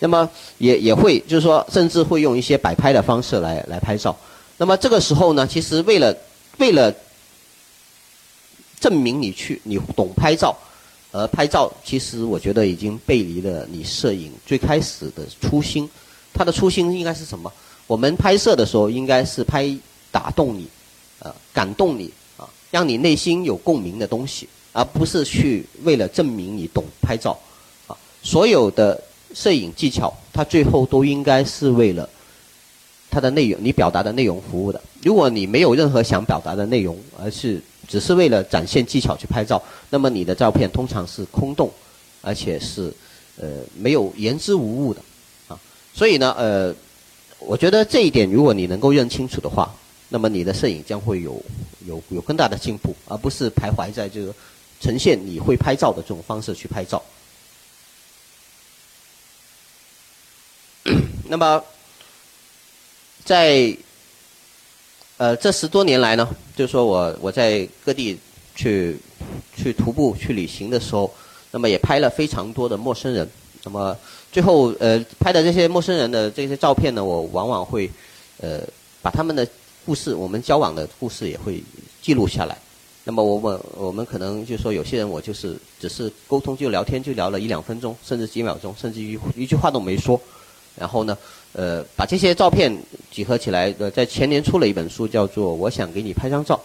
[0.00, 4.16] 那么也也会就是说，甚至会用一些摆拍的方式来来拍照。
[4.56, 6.12] 那么这个时候呢，其实为了
[6.58, 6.92] 为了
[8.82, 10.52] 证明你去你懂拍照，
[11.12, 15.88] 而拍照，其实我觉得已经背离了你摄影最开始的初心。
[16.34, 17.52] 它的初心应该是什么？
[17.86, 19.72] 我们拍摄的时候，应该是拍
[20.10, 20.66] 打动你、
[21.20, 27.38] 呃感动你啊，让你内心有共鸣的东西，而不是去为了证明你懂拍照
[27.86, 27.96] 啊。
[28.20, 29.00] 所有的
[29.32, 32.08] 摄影技巧，它最后都应该是为了
[33.10, 34.80] 它的内容，你表达的内容服务的。
[35.02, 41.70] 如果你没有任何想表达的内容，而是只是为了展现技巧去拍照，那么你的照片通常是空洞，
[42.20, 42.92] 而且是
[43.36, 45.00] 呃没有言之无物的
[45.48, 45.58] 啊。
[45.92, 46.74] 所以呢，呃，
[47.38, 49.74] 我觉得这一点如果你能够认清楚的话，
[50.08, 51.42] 那么你的摄影将会有
[51.86, 54.34] 有有更大的进步，而不是徘徊在这个
[54.80, 57.02] 呈现你会拍照的这种方式去拍照。
[61.28, 61.64] 那么，
[63.24, 63.74] 在
[65.16, 68.18] 呃这十多年来呢，就是说我我在各地
[68.54, 68.96] 去
[69.56, 71.12] 去徒步去旅行的时候，
[71.50, 73.28] 那么也拍了非常多的陌生人。
[73.64, 73.96] 那么
[74.32, 77.90] 最后呃拍的这些陌生人的这些照片呢，我往往会
[78.38, 78.60] 呃
[79.00, 79.46] 把他们的
[79.86, 81.62] 故事，我们交往的故事也会
[82.00, 82.58] 记录下来。
[83.04, 90.20] 那么我们我们可能就说有些人我就是只是沟通就聊天就聊了一两分钟，甚至几秒钟，甚至于一句话都没说。
[90.76, 91.16] 然后呢，
[91.54, 92.74] 呃，把这些照片
[93.10, 96.58] 集合起来，呃，在前年出了一本书，叫做《我想给你拍张照》，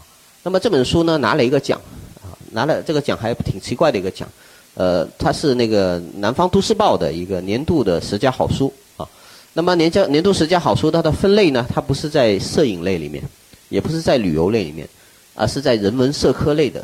[0.00, 0.02] 啊，
[0.42, 1.78] 那么这本书呢拿了一个奖，
[2.22, 4.26] 啊，拿了这个奖还挺奇怪的一个奖，
[4.72, 9.06] 呃，它是那个南方都市报的一个年度的十佳好书，啊，
[9.52, 13.22] 那么年佳年度十佳好书它的分类呢，它不是在摄影类里面，
[13.68, 14.88] 也不是在旅游类里面，
[15.34, 16.82] 而是在人文社科类的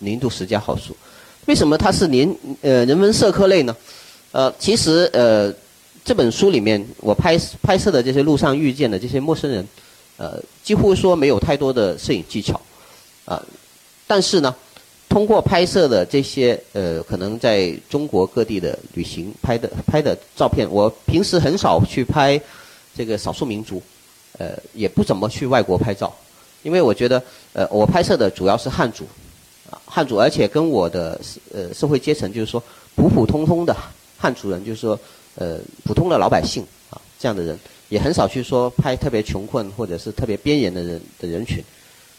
[0.00, 0.96] 年度十佳好书。
[1.46, 2.28] 为什么它是年
[2.62, 3.76] 呃人文社科类呢？
[4.32, 5.54] 呃，其实呃。
[6.10, 9.64] 这本书里面，我拍拍摄的这些路上遇见的这些陌生人，
[10.16, 12.60] 呃，几乎说没有太多的摄影技巧，
[13.24, 13.40] 啊，
[14.08, 14.52] 但是呢，
[15.08, 22.40] 通过拍摄的这些呃，可能在中国各地的旅行拍的拍的照片，我平时很少去拍
[22.92, 23.80] 这个少数民族，
[24.36, 26.12] 呃，也不怎么去外国拍照，
[26.64, 29.04] 因为我觉得，呃，我拍摄的主要是汉族，
[29.70, 31.20] 啊，汉族，而且跟我的
[31.54, 32.60] 呃社会阶层就是说
[32.96, 33.76] 普普通通的
[34.18, 34.98] 汉族人，就是说。
[35.36, 41.62] 呃，普通的老百姓啊，这样的人也很少去说拍特别穷困或者是特别边缘的人的人群，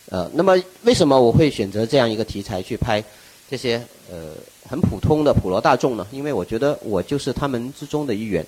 [0.09, 3.03] 呃，那么为什么我会选择这样一个题材去拍
[3.49, 4.33] 这些呃
[4.67, 6.07] 很普通的普罗大众呢？
[6.11, 8.45] 因为我觉得我就是他们之中的一员，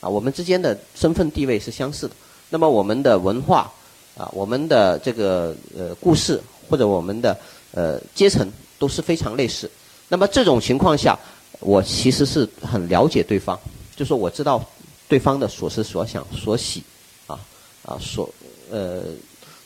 [0.00, 2.14] 啊，我们之间的身份地位是相似的，
[2.50, 3.72] 那么我们的文化
[4.16, 7.36] 啊，我们的这个呃故事或者我们的
[7.72, 8.46] 呃阶层
[8.78, 9.70] 都是非常类似，
[10.08, 11.18] 那么这种情况下，
[11.60, 13.58] 我其实是很了解对方。
[14.02, 14.60] 就说我知道
[15.06, 16.82] 对方的所思所想所喜，
[17.28, 17.38] 啊
[17.84, 18.28] 啊所
[18.68, 19.04] 呃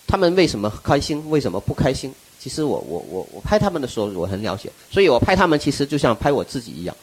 [0.07, 2.13] 他们为什么开心为什么不开心？
[2.39, 6.95] 其实我我我我拍他们的时候我很了解，所以我拍他们其实就像拍我自己一样，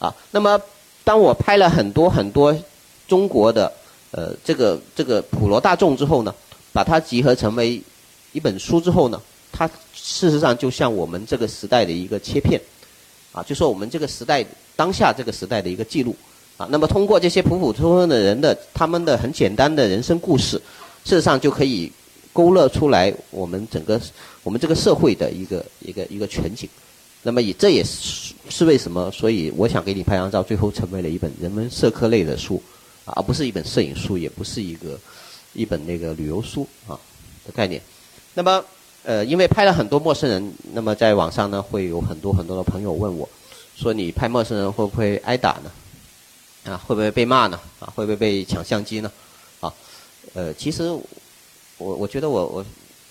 [0.00, 0.60] 啊那么
[1.04, 2.52] 当我拍了很多很多
[3.06, 3.72] 中国的
[4.10, 6.34] 呃这个这个普罗大众之后呢，
[6.72, 7.80] 把它集合成为
[8.32, 12.60] 一本书之后呢，它事实上就像我们这个时代的一个切片，
[13.30, 16.16] 啊就说我们这个时代当下这个时代的一个记录。
[16.56, 20.56] 啊，那么通过这些普普通通的人的他们的很简单的人生故事，
[21.04, 21.90] 事实上就可以
[22.32, 24.00] 勾勒出来我们整个
[24.42, 26.68] 我们这个社会的一个一个一个全景。
[27.22, 32.60] 那么也这也是是为什么，所以我想给你拍张照，最后成为了一本人文社科类的书，
[33.04, 34.98] 啊，而不是一本摄影书，也不是一个
[35.52, 36.98] 一本那个旅游书啊
[37.46, 37.80] 的概念。
[38.34, 38.64] 那么
[39.04, 43.28] 呃，因为拍了很多陌生人，那么在网上呢会有很多很多的朋友问我，
[43.76, 45.70] 说你拍陌生人会不会挨打呢？
[46.64, 47.58] 啊，会不会被骂呢？
[47.80, 49.10] 啊，会不会被抢相机呢？
[49.60, 49.72] 啊，
[50.32, 50.84] 呃，其实
[51.76, 52.64] 我我觉得我我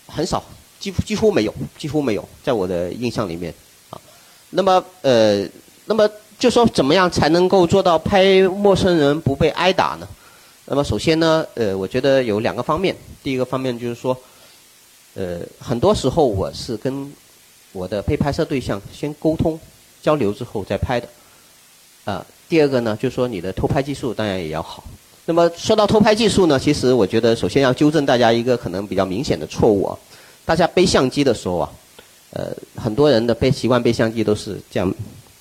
[0.07, 0.41] 很少，
[0.79, 3.53] 几乎几乎没有，几乎没有，在我的印象里面
[3.89, 3.99] 啊。
[4.51, 5.45] 那么呃，
[5.83, 6.09] 那么
[6.39, 10.07] 就说怎么样才能够做到拍陌生人不被挨打呢？
[10.65, 12.95] 那么首先呢，呃，我觉得有两个方面。
[13.21, 14.17] 第一个方面就是说，
[15.15, 17.13] 呃，很多时候我是跟
[17.73, 19.59] 我的被拍摄对象先沟通
[20.01, 21.09] 交流之后再拍的，
[22.05, 22.25] 啊。
[22.51, 24.83] 第二个呢，就是说你的偷拍技术当然也要好。
[25.23, 29.97] 那么说到偷拍技术呢，其实我觉得首先要纠正大家一个可能比较明显的错误啊。
[30.43, 31.71] 大家背相机的时候啊，
[32.31, 34.93] 呃，很多人的背习惯背相机都是这样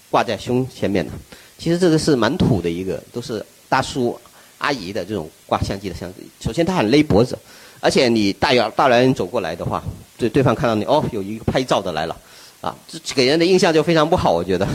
[0.09, 1.11] 挂在胸前面的。
[1.59, 4.17] 其实这个是蛮土的一个，都是大叔
[4.59, 6.21] 阿姨的这种挂相机的相机。
[6.41, 7.37] 首先它很勒脖子，
[7.81, 9.83] 而且你大摇大人走过来的话，
[10.17, 12.17] 对对方看到你哦，有一个拍照的来了，
[12.61, 14.69] 啊，这给人的印象就非常不好，我觉得。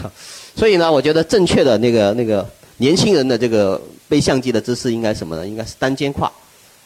[0.56, 5.46] 所以呢，我觉得正确的那个那个年轻人的这个背相机的姿势应该什么呢？
[5.46, 6.30] 应该是单肩挎。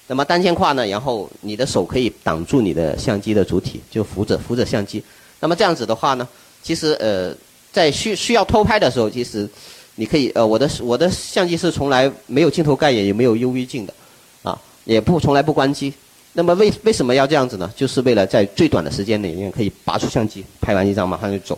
[0.08, 5.04] 那么单肩挎呢，然后你的手可以挡住你的相机的主体，就扶着扶着相机。
[5.40, 6.28] 那么这样子的话呢，
[6.64, 7.32] 其实呃，
[7.72, 9.48] 在需需要偷拍的时候，其实
[9.94, 13.94] 你可以呃，我的我的相机是从来没有镜头盖眼，也没有 UV 镜的，
[14.42, 15.94] 啊，也不从来不关机。
[16.34, 17.72] 那么为为什么要这样子呢？
[17.76, 21.58] 就是为了在最短的时间里面可以拔出相机，拍完一张马上就走。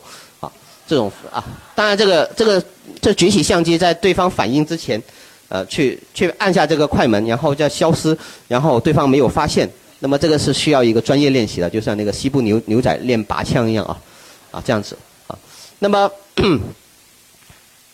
[0.88, 1.44] 这种啊，
[1.76, 2.64] 当然这个这个
[3.02, 5.02] 这举起相机在对方反应之前，
[5.48, 8.18] 呃，去去按下这个快门，然后再消失，
[8.48, 13.98] 然后对方没有发现，那么这个是需要一个专业练习的，就像那个西部牛牛仔练拔枪一样啊，
[14.52, 15.38] 啊这样子啊。
[15.80, 16.12] 那么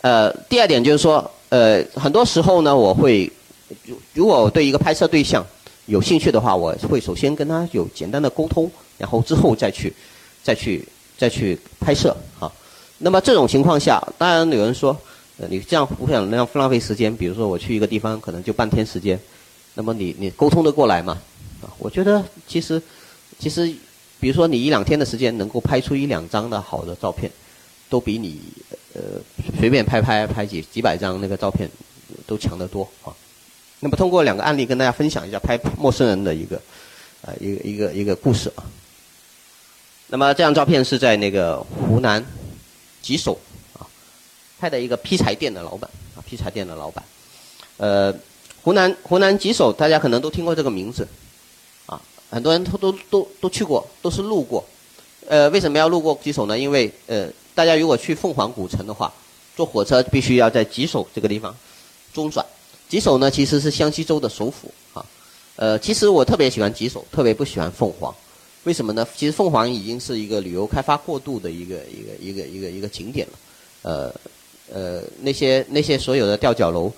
[0.00, 3.30] 呃，第二点就是说，呃，很多时候呢，我会，
[4.14, 5.44] 如果我对一个拍摄对象
[5.86, 9.92] 有兴趣的话，我会首先跟他有简单的沟通，然后之后再去，
[10.42, 12.16] 再去，再去拍摄。
[12.98, 14.96] 那么这种情况下，当然有人说，
[15.38, 19.18] 呃，你这样不想浪浪费时间，比如说我去一个地方可能就半天时间，
[19.74, 21.16] 那么你你沟通得过来吗？
[21.62, 22.82] 啊，我觉得其实，
[23.38, 23.72] 其实，
[24.18, 27.30] 比如说你一两天的时间能够拍出一两张的好的照片，
[27.88, 28.40] 都比你
[28.94, 29.00] 呃
[29.58, 31.70] 随便拍拍拍几几百张那个照片
[32.26, 33.14] 都强得多啊。
[33.80, 36.60] 那么通过两个案例跟大家分享一下拍陌生人的一个
[37.22, 38.64] 啊一个一个一个故事啊。
[40.08, 42.24] 那么这张照片是在那个湖南
[43.08, 43.38] 吉首
[43.72, 43.88] 啊
[44.60, 47.02] 派的一个劈柴店的老板啊劈柴店的老板，
[47.78, 48.14] 呃
[48.60, 51.08] 湖南湖南吉首大家可能都听过这个名字。
[51.86, 54.62] 啊很多人都都都都去过，都是路过。
[55.26, 56.58] 呃，为什么要路过吉首呢？
[56.58, 59.10] 因为呃，大家如果去凤凰古城的话，
[59.56, 61.56] 坐火车必须要在吉首这个地方
[62.12, 62.44] 中转。
[62.90, 65.02] 吉首呢，其实是湘西州的首府啊。
[65.56, 68.14] 呃，其实我特别喜欢吉首，特别不喜欢凤凰。
[68.64, 69.06] 为什么呢？
[69.16, 73.32] 其实凤凰已经是一个旅游开发过度的一个一个一个一个一个景点了。
[73.82, 74.14] 呃
[74.70, 76.92] 呃，那些那些所有的吊脚楼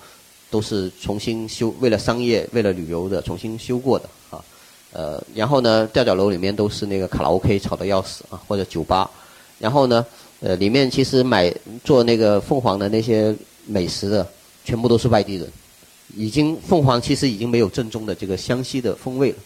[0.49, 4.43] 都是重新修，为了商业、为了旅游的重新修过的啊。
[4.91, 9.09] 呃，然后呢，吊脚楼里面都是那个卡拉 OK 吵得要死啊，或者酒吧。
[9.57, 10.05] 然后呢，
[10.41, 13.33] 呃，里面其实买做那个凤凰的那些
[13.65, 14.27] 美食的，
[14.65, 15.47] 全部都是外地人。
[16.17, 19.37] 已经凤凰其实已经没有正宗的这个湘西的风味了。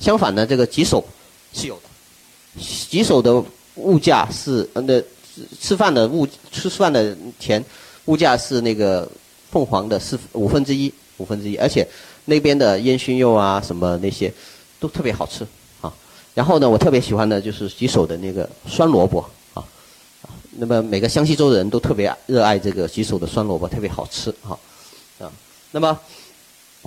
[0.00, 1.02] 相反呢，这个吉首
[1.52, 2.62] 是有的。
[2.88, 3.42] 吉首的
[3.76, 5.02] 物价是呃，那
[5.60, 7.64] 吃饭的物吃饭的钱，
[8.06, 9.10] 物价是那个
[9.50, 11.86] 凤凰的四五分之一五分之一，而且
[12.24, 14.32] 那边的烟熏肉啊什么那些。
[14.82, 15.46] 都特别好吃，
[15.82, 15.92] 啊，
[16.32, 19.62] 然后呢，我特别喜欢的就是吉首的那个酸萝卜，啊，
[20.52, 24.56] 那么每个湘西州的人都特别热爱这个吉首的酸萝卜，特别好吃，啊，
[25.18, 25.30] 啊，
[25.70, 26.00] 那么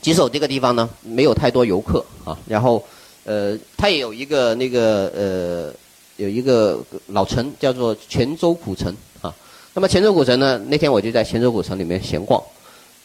[0.01, 2.83] 吉首这个地方呢，没有太多游客，啊，然后，
[3.25, 5.73] 呃，它也有一个那个呃，
[6.17, 9.33] 有一个老城叫做泉州古城，啊，
[9.73, 12.41] 那么泉州古城呢，那天我就在泉州古城里面闲逛，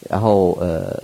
[0.09, 1.01] 然后呃，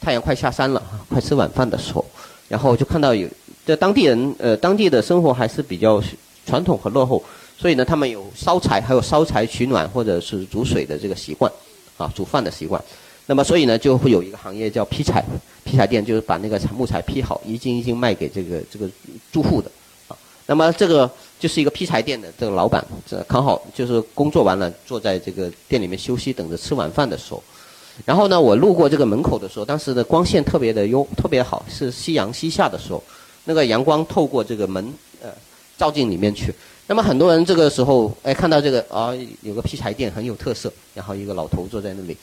[0.00, 2.04] 太阳快下山了，快吃晚饭的时候。
[2.46, 3.26] 然后就看到有，
[3.66, 6.00] 这当地人呃，当地的生活还是比较
[6.46, 7.20] 传统和落后，
[7.56, 11.50] 所以呢，他们有烧柴，还有烧柴取暖或者是煮水的这个习惯，
[11.96, 12.80] 啊，煮饭的习惯。
[13.26, 15.24] 那么所以呢，就会有一个行业叫劈柴，
[15.64, 18.88] 劈柴店就是把那个木材劈好，一斤一斤卖给这个这个
[19.32, 19.70] 住户的，
[20.08, 20.16] 啊。
[20.46, 27.42] 那么这个就是一个劈柴店的这个老板，这刚好就是工作完了，坐在这个店里面休息，等着吃晚饭的时候。
[28.04, 33.02] 然后呢，我路过这个门口的时候，当时的光线特别的优，特别好，是夕阳西下的时候，
[33.44, 35.30] 那个阳光透过这个门，呃，
[35.78, 36.52] 照进里面去。
[36.86, 42.16] 那么很多人这个时候，哎，看到这个啊，有个劈柴店很有特色，然后一个老头坐在那里，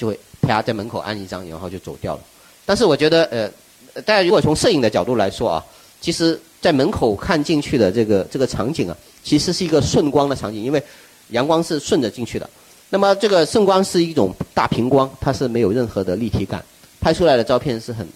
[0.00, 2.20] 就会啪在门口按一张，然后就走掉了。
[2.64, 5.62] 但是我觉得，呃，大家如果从摄影的角度来说啊，
[6.00, 10.82] 其实在门口看进去的这个这个场景啊，其实是一个顺光的场景，因为
[11.28, 12.48] 阳光是顺着进去的。
[12.88, 16.64] 那么这个圣光是一种大平光，它是没有任何的立体感，
[16.98, 18.08] 拍出来的照片是很、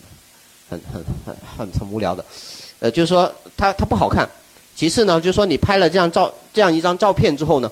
[0.71, 2.25] 很、很、很、很、很无聊的，
[2.81, 4.27] 呃，就是说它它不好看。
[4.75, 7.71] 其次呢，就是说你拍了这样照这样一张照片之后呢，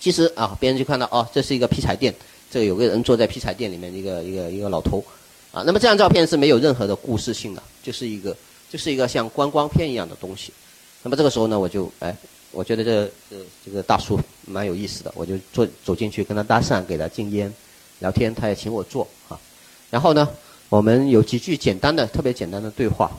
[0.00, 2.12] 其实啊，别人就看到哦，这是一个劈柴店，
[2.50, 5.04] 这有个人坐在劈柴店里面，一个一个一个老头，
[5.52, 8.36] 啊，那么这张照片是没有任何的故事性的，就是一个
[8.70, 10.52] 就是一个像观光片一样的东西。
[11.02, 12.16] 那么这个时候呢，我就哎。
[12.50, 17.52] 我觉得这这这个大叔蛮有意思的，我就坐走进去跟他搭讪，给他敬烟，
[17.98, 19.38] 聊天，他也请我坐啊。
[19.90, 20.26] 然后呢，
[20.70, 23.12] 我们有几句简单的、特别简单的对话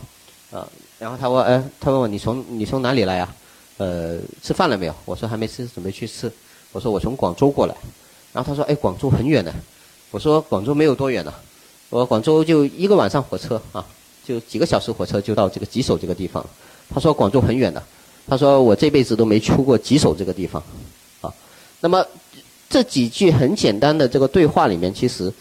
[0.49, 0.67] 啊。
[0.97, 3.35] 然后他问，哎，他问我你从你从哪里来啊？
[3.77, 4.95] 呃，吃饭了没有？
[5.05, 6.29] 我说还没吃，准备去吃。
[6.71, 7.75] 我说我从广州过来。
[8.33, 9.53] 然后他说，哎，广州很远呢。
[10.11, 11.33] 我说广州没有多远呢，
[11.89, 13.85] 我广州就一个晚上火车啊，
[14.25, 16.45] 就几个小时火车就到这个吉首这个地方。
[16.89, 17.83] 他说广州很远的。
[18.27, 20.61] 他说：“我这辈子都没出过吉首这个地方，
[21.19, 21.33] 啊，
[21.79, 22.05] 那么
[22.69, 25.33] 这几句很简单的这个对话里面，其实，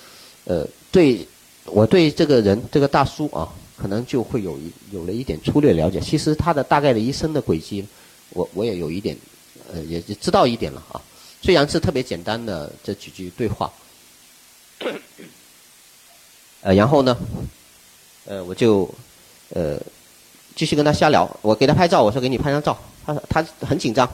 [0.44, 1.28] 呃，对
[1.66, 6.00] 我对这个人这个大叔啊，可能就会有一有了一点粗略了解。
[6.00, 7.84] 其实他的大概的一生的轨迹，
[8.30, 9.14] 我我也有一点，
[9.70, 10.98] 呃，也知道一点了啊。
[11.42, 13.72] 虽然是特别简单的这几句对话，
[16.62, 17.16] 呃，然后呢，
[18.26, 18.88] 呃，我就，
[19.50, 19.78] 呃。”
[20.58, 22.76] 继续跟他瞎聊，我给他拍照，我说给你拍张照，
[23.06, 24.10] 他他很紧张，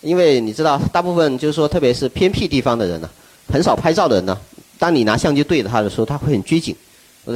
[0.00, 3.10] 因为你知道，大部分就是说，特别是偏僻地方的人呢，
[3.52, 4.40] 很少拍照的人呢，
[4.78, 6.74] 当你拿相机对着他的时候，他会很拘谨，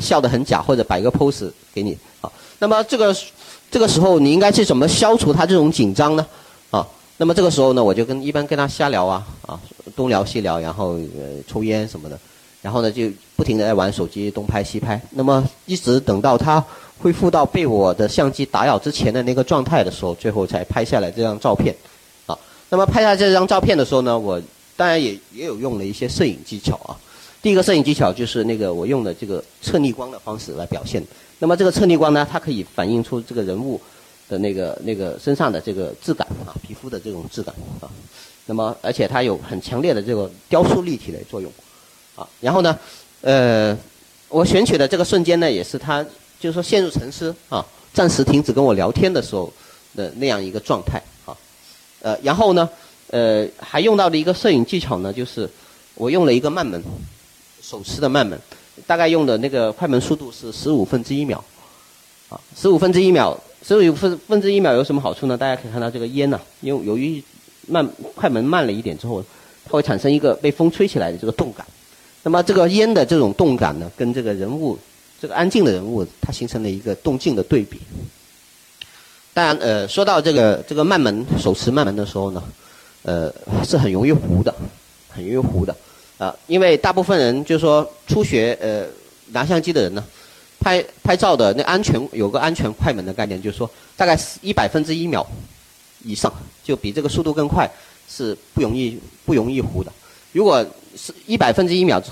[0.01, 2.33] 笑得很假，或者摆个 pose 给你好。
[2.59, 3.15] 那么这个
[3.71, 6.27] 这个时候，你应该去怎么消除他这种紧张呢？
[7.19, 9.59] 那么这个时候呢，我就跟一般跟他瞎聊啊啊，
[9.97, 12.19] 东聊西聊，然后呃抽烟什么的，
[12.61, 15.01] 然后呢就不停的在玩手机，东拍西拍。
[15.13, 16.63] 那么一直等到他
[16.99, 21.75] 恢复到被我的相机打扰之前的那个状态的时候，最后才拍下来这张照片。
[22.27, 22.39] 啊，
[22.69, 24.39] 那么拍下这张照片的时候呢，我
[24.77, 26.93] 当然也也有用了一些摄影技巧啊。
[27.41, 31.03] 第一个摄影技巧就是那个我用的这个侧逆光的方式来表现。
[31.39, 33.81] 那么这个侧逆光呢，它可以反映出这个人物。
[34.29, 37.89] 的那个那个身上的这个质感啊，皮肤的这种质感啊，
[38.47, 41.53] 那么而且它有很强烈的这个雕塑立体的作用
[42.17, 42.27] 啊。
[42.41, 42.77] 然后呢，
[43.21, 43.77] 呃，
[44.29, 46.05] 我选取的这个瞬间呢，也是他
[46.41, 49.53] 就是说陷入沉思啊，暂时停止跟我聊天的时候
[49.95, 51.37] 的那样一个状态啊。
[52.03, 52.69] 呃，然后呢，
[53.11, 55.49] 呃，还用到的一个摄影技巧呢，就是
[55.95, 56.83] 我用了一个慢门，
[57.63, 58.37] 手持的慢门，
[58.89, 61.43] 大概用的那个快门速度是十五分之一秒
[62.29, 63.39] 啊，十五分之一秒。
[63.67, 65.37] 十五分分之一秒有什么好处呢？
[65.37, 67.21] 大家可以看到这个烟呢，因为由于
[67.67, 69.21] 慢快门慢了一点之后，
[69.65, 71.67] 它会产生一个被风吹起来的这个动感。
[72.23, 74.79] 那么这个烟的这种动感呢，跟这个人物
[75.21, 77.81] 这个安静的人物，它形成了一个动静的对比。
[79.35, 82.41] 当然，呃，说到这个这个慢门手持慢门的时候呢，
[83.03, 84.55] 呃，是很容易糊的，
[85.09, 85.75] 很容易糊的
[86.19, 88.87] 啊，因为大部分人就是说初学呃
[89.33, 90.05] 拿相机的人呢。
[90.61, 95.27] 拍拍照的那安全有个安全快门的概念，就是说大概一百分之一秒
[96.05, 96.33] 以上，
[96.65, 97.71] 就比这个速度更快，
[98.09, 99.93] 是不容易不容易糊的。
[100.33, 100.65] 如果
[100.97, 102.03] 是一百分之一秒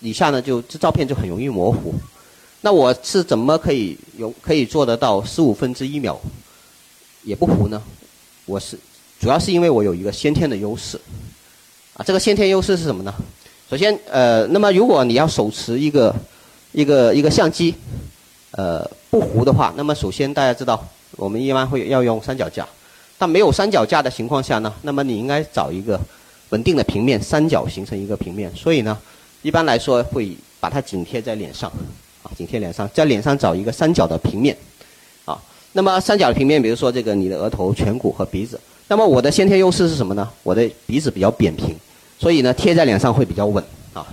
[0.00, 1.94] 以下呢，就这照片就很容易模糊。
[2.62, 6.20] 那我是怎么可以有可以做得到十五分之一秒
[7.22, 7.82] 也不糊呢？
[8.46, 8.78] 我是
[9.18, 11.00] 主要是因为我有一个先天的优势
[11.94, 12.04] 啊。
[12.04, 13.14] 这个先天优势是什么呢？
[13.70, 16.14] 首先，呃，那么如果你要手持一个
[16.72, 17.74] 一个一个相机，
[18.52, 22.66] 呃，不糊的话，那么首先大家知道，我们一般会要用三脚架。
[23.18, 26.00] 但没有三脚架的情况下呢，那么你应该找一个
[26.48, 28.50] 稳定的平面，三角形成一个平面。
[28.54, 28.96] 所以呢，
[29.42, 31.70] 一般来说会把它紧贴在脸上，
[32.22, 34.56] 啊，紧贴脸上，在脸上找一个三角的平面，
[35.26, 35.38] 啊，
[35.72, 38.58] 那么三角的平面，比如说这个你的额头、颧骨和鼻子。
[38.88, 40.28] 那么我的先天优势是什么呢？
[40.42, 41.76] 我的鼻子比较扁平，
[42.18, 43.62] 所以呢，贴在脸上会比较稳，
[43.92, 44.06] 啊。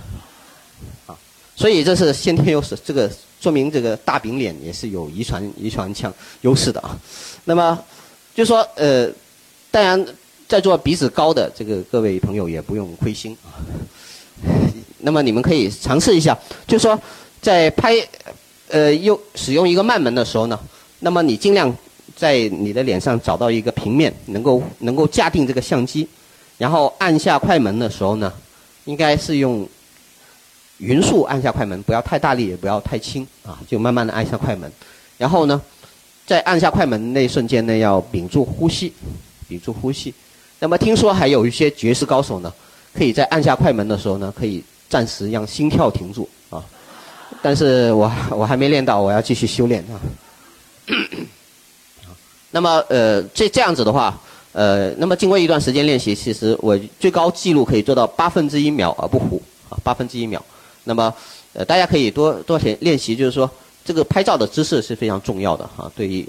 [1.58, 6.96] 所以这是先天优势，这个说明这个大饼脸也是有遗传遗传强优势的啊。
[7.44, 7.76] 那么
[8.32, 9.10] 就说呃，
[9.68, 10.06] 当然
[10.46, 13.58] 在座鼻子高的这个各位朋友也不用灰心啊。
[14.98, 16.38] 那么你们可以尝试一下，
[16.68, 16.96] 就说
[17.42, 17.92] 在拍
[18.68, 20.56] 呃用使用一个慢门的时候呢，
[21.00, 21.76] 那么你尽量
[22.14, 26.06] 在你的脸上找到一个平面，能够能够架定这个相机，
[26.56, 28.32] 然后按下快门的时候呢，
[28.84, 29.68] 应该是用。
[30.78, 34.70] 匀速按下快门，不要太大力，也不要太轻啊，就慢慢的按下快门。
[35.16, 35.60] 然后呢，
[36.26, 38.92] 在按下快门那一瞬间呢，要屏住呼吸，
[39.48, 40.14] 屏住呼吸。
[40.60, 42.52] 那么听说还有一些绝世高手呢，
[42.94, 46.64] 可以在按下快门的时候呢，可以暂时让心跳停住啊。
[47.42, 50.00] 但是我我还没练到，我要继续修炼啊。
[52.50, 54.18] 那么呃，这这样子的话，
[54.52, 60.42] 呃，那么经过一段时间练习，其实我最高记录可以做到八分之一秒而不糊啊，八分之一秒。
[60.88, 61.12] 那么，
[61.52, 63.48] 呃，大家可以多多练练习，就是说，
[63.84, 65.92] 这个拍照的姿势是非常重要的哈。
[65.94, 66.26] 对于，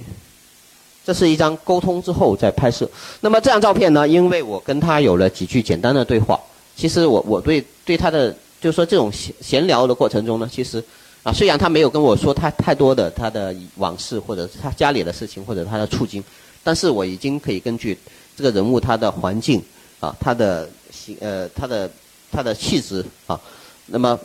[1.06, 2.88] 这是一张沟通之后再拍摄。
[3.22, 6.38] 那么这张照片呢，因为我跟他有了几句简单的对话，
[6.76, 10.84] 其实我我对对他的就是说这种闲闲聊的过程中呢，其实
[11.24, 16.22] 啊，虽然他没有跟我说太太多的他的往事或者是他家里的事情或者他的处境，
[16.66, 17.98] 但是我已经可以根据
[18.36, 19.64] 这个人物他的环境
[20.02, 21.90] 啊，他的形呃他的
[22.30, 23.40] 他的气质啊，
[23.86, 24.20] 那么。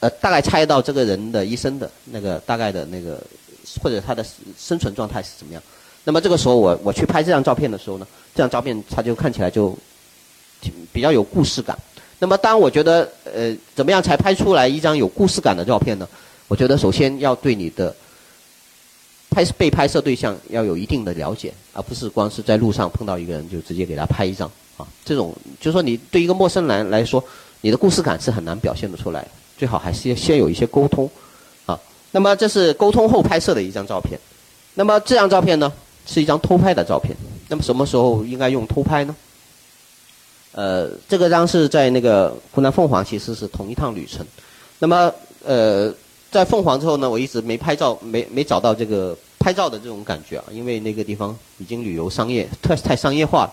[0.00, 3.22] 呃，大概猜到这个人的一生的那个大概的那个，
[3.82, 4.24] 或者他的
[4.58, 5.62] 生存状态是怎么样。
[6.04, 9.76] 那么这个时候，我我去拍这张照片的时候呢，这张照片它就看起来就
[10.92, 11.78] 比较有故事感。
[12.18, 16.08] 那么当我觉得呃，怎么样才拍出来一张有故事感的照片呢？
[16.48, 17.94] 我觉得首先要对你的
[19.30, 24.88] 拍被拍摄对象要有一定的了解，而不是光是在路上碰到一个人就直接给他拍一张啊。
[25.04, 27.22] 这种就是说，你对一个陌生人来说，
[27.60, 29.26] 你的故事感是很难表现得出来。
[29.60, 31.06] 最好还是先有一些沟通，
[31.66, 31.78] 啊，
[32.12, 34.18] 那么这是沟通后拍摄的一张照片，
[34.72, 35.70] 那么这张照片呢
[36.06, 37.14] 是一张偷拍的照片，
[37.48, 39.14] 那么什么时候应该用偷拍呢？
[40.52, 44.24] 呃，这个张是在那个湖南凤凰，其实是同一趟旅程，
[44.78, 45.12] 那么
[45.44, 45.94] 呃，
[46.30, 53.52] 在凤凰之后呢，我一直没拍照，没没找到这个拍照的这种感觉啊，因为那个地方已经旅游商业太太商业化了，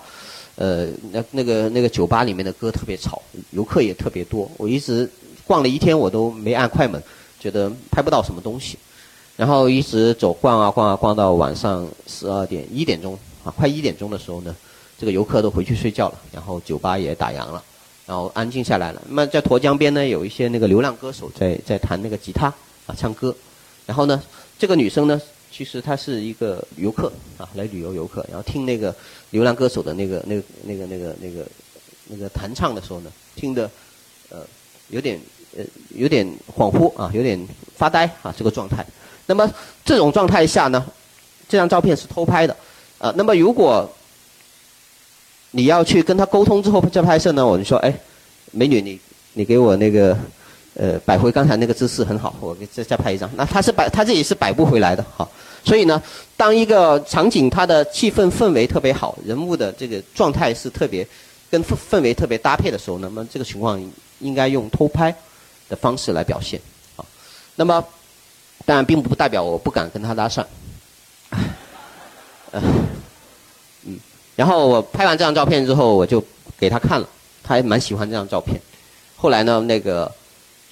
[0.55, 5.12] 呃，那那个那个酒吧里面的歌特别吵，游客也特别多，我一直。
[5.48, 7.02] 逛了一天，我都没按快门，
[7.39, 8.78] 觉得拍不到什么东西，
[9.36, 14.56] 然后一直走逛啊逛啊逛到晚上十二点一点钟啊，快一点钟的时候呢，
[15.00, 17.64] 这个游客都回去睡觉了，然后酒吧也打烊了，
[18.06, 19.02] 然后安静下来了。
[19.08, 22.48] 那么在沱江边呢，有一些那个流浪歌手在在弹那个吉他
[22.86, 23.34] 啊唱歌，
[23.86, 24.22] 然后呢，
[24.60, 25.22] 这个女生呢，
[25.52, 28.93] 其实她是一个游客啊，来旅游游客，然后听那个
[29.30, 31.45] 流浪歌手的那个那个那个那个那个
[32.08, 33.70] 那个弹唱的时候呢，听的
[34.30, 34.39] 呃
[34.89, 35.20] 有点
[35.58, 35.64] 呃
[35.95, 37.38] 有点恍惚啊，有点
[37.76, 38.86] 发呆啊这个状态。
[39.26, 39.51] 那么
[39.84, 40.86] 这种状态下呢，
[41.49, 42.55] 这张照片是偷拍的
[42.97, 43.14] 啊。
[43.18, 43.91] 那么如果
[45.51, 47.45] 你要去跟他沟通之后再拍摄呢？
[47.45, 47.93] 我就说，哎，
[48.51, 48.99] 美女，你
[49.34, 50.16] 你给我那个，
[50.76, 53.30] 呃，摆回刚才那个姿势很好，我给再再拍一张。
[53.36, 55.28] 那他是摆他自己是摆不回来的，哈。
[55.64, 56.01] 所以呢，
[56.36, 61.05] 当一个场景它的气氛氛围特别好，人物的这个状态是特别
[61.49, 63.82] 跟氛氛围特别搭配的时候，那么这个情况
[64.20, 65.14] 应该用偷拍
[65.70, 66.59] 的方式来表现，
[66.95, 67.05] 啊。
[67.55, 67.84] 那么
[68.65, 70.45] 当然并不代表我不敢跟他搭讪，
[72.51, 72.88] 嗯。
[74.36, 76.24] 然后我拍完这张照片之后，我就
[76.59, 77.09] 给他看了，
[77.43, 78.61] 他还蛮喜欢这张照片。
[79.15, 80.11] 后来呢，那个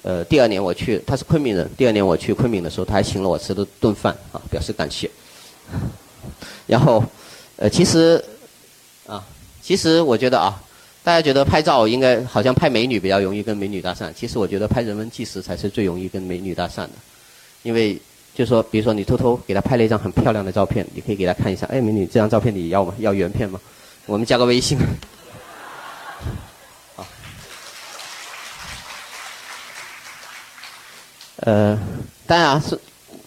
[0.03, 1.67] 呃，第二年我去，他是昆明人。
[1.75, 5.09] 第二年我去昆明的时候，他还请了我吃了顿饭啊，表示感谢。
[6.67, 7.03] 然后
[7.55, 8.23] 呃，其实
[9.07, 9.25] 啊，
[9.63, 10.61] 其实我觉得啊，
[11.05, 16.89] 大家觉得拍照应该好像拍美女比较容易跟美女搭讪，其实我觉得拍人文纪实才是最容易跟美女搭讪的，
[17.63, 17.97] 因为。
[18.37, 21.65] 就说，比如说你偷偷给他拍了一张很漂亮的照片，你可以给他看一下。
[21.67, 22.93] 哎，美女，这张照片你要吗？
[22.99, 23.57] 要原片吗？
[24.07, 24.77] 我们加个微信。
[31.37, 31.79] 呃，
[32.27, 32.77] 当然是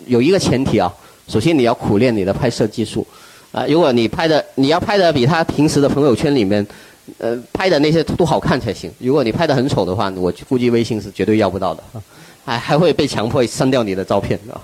[0.04, 0.94] 有一个前提啊，
[1.26, 3.06] 首先你要苦练你的拍摄技术。
[3.50, 6.66] 啊，如果你拍的你要拍的比他平时的朋友圈里面，
[7.18, 8.90] 呃，拍的那些都好看才行。
[8.98, 11.82] 如果你拍的很丑的话，我估计微信是绝对要不到的，
[12.44, 14.60] 还还会被强迫删掉你的照片啊。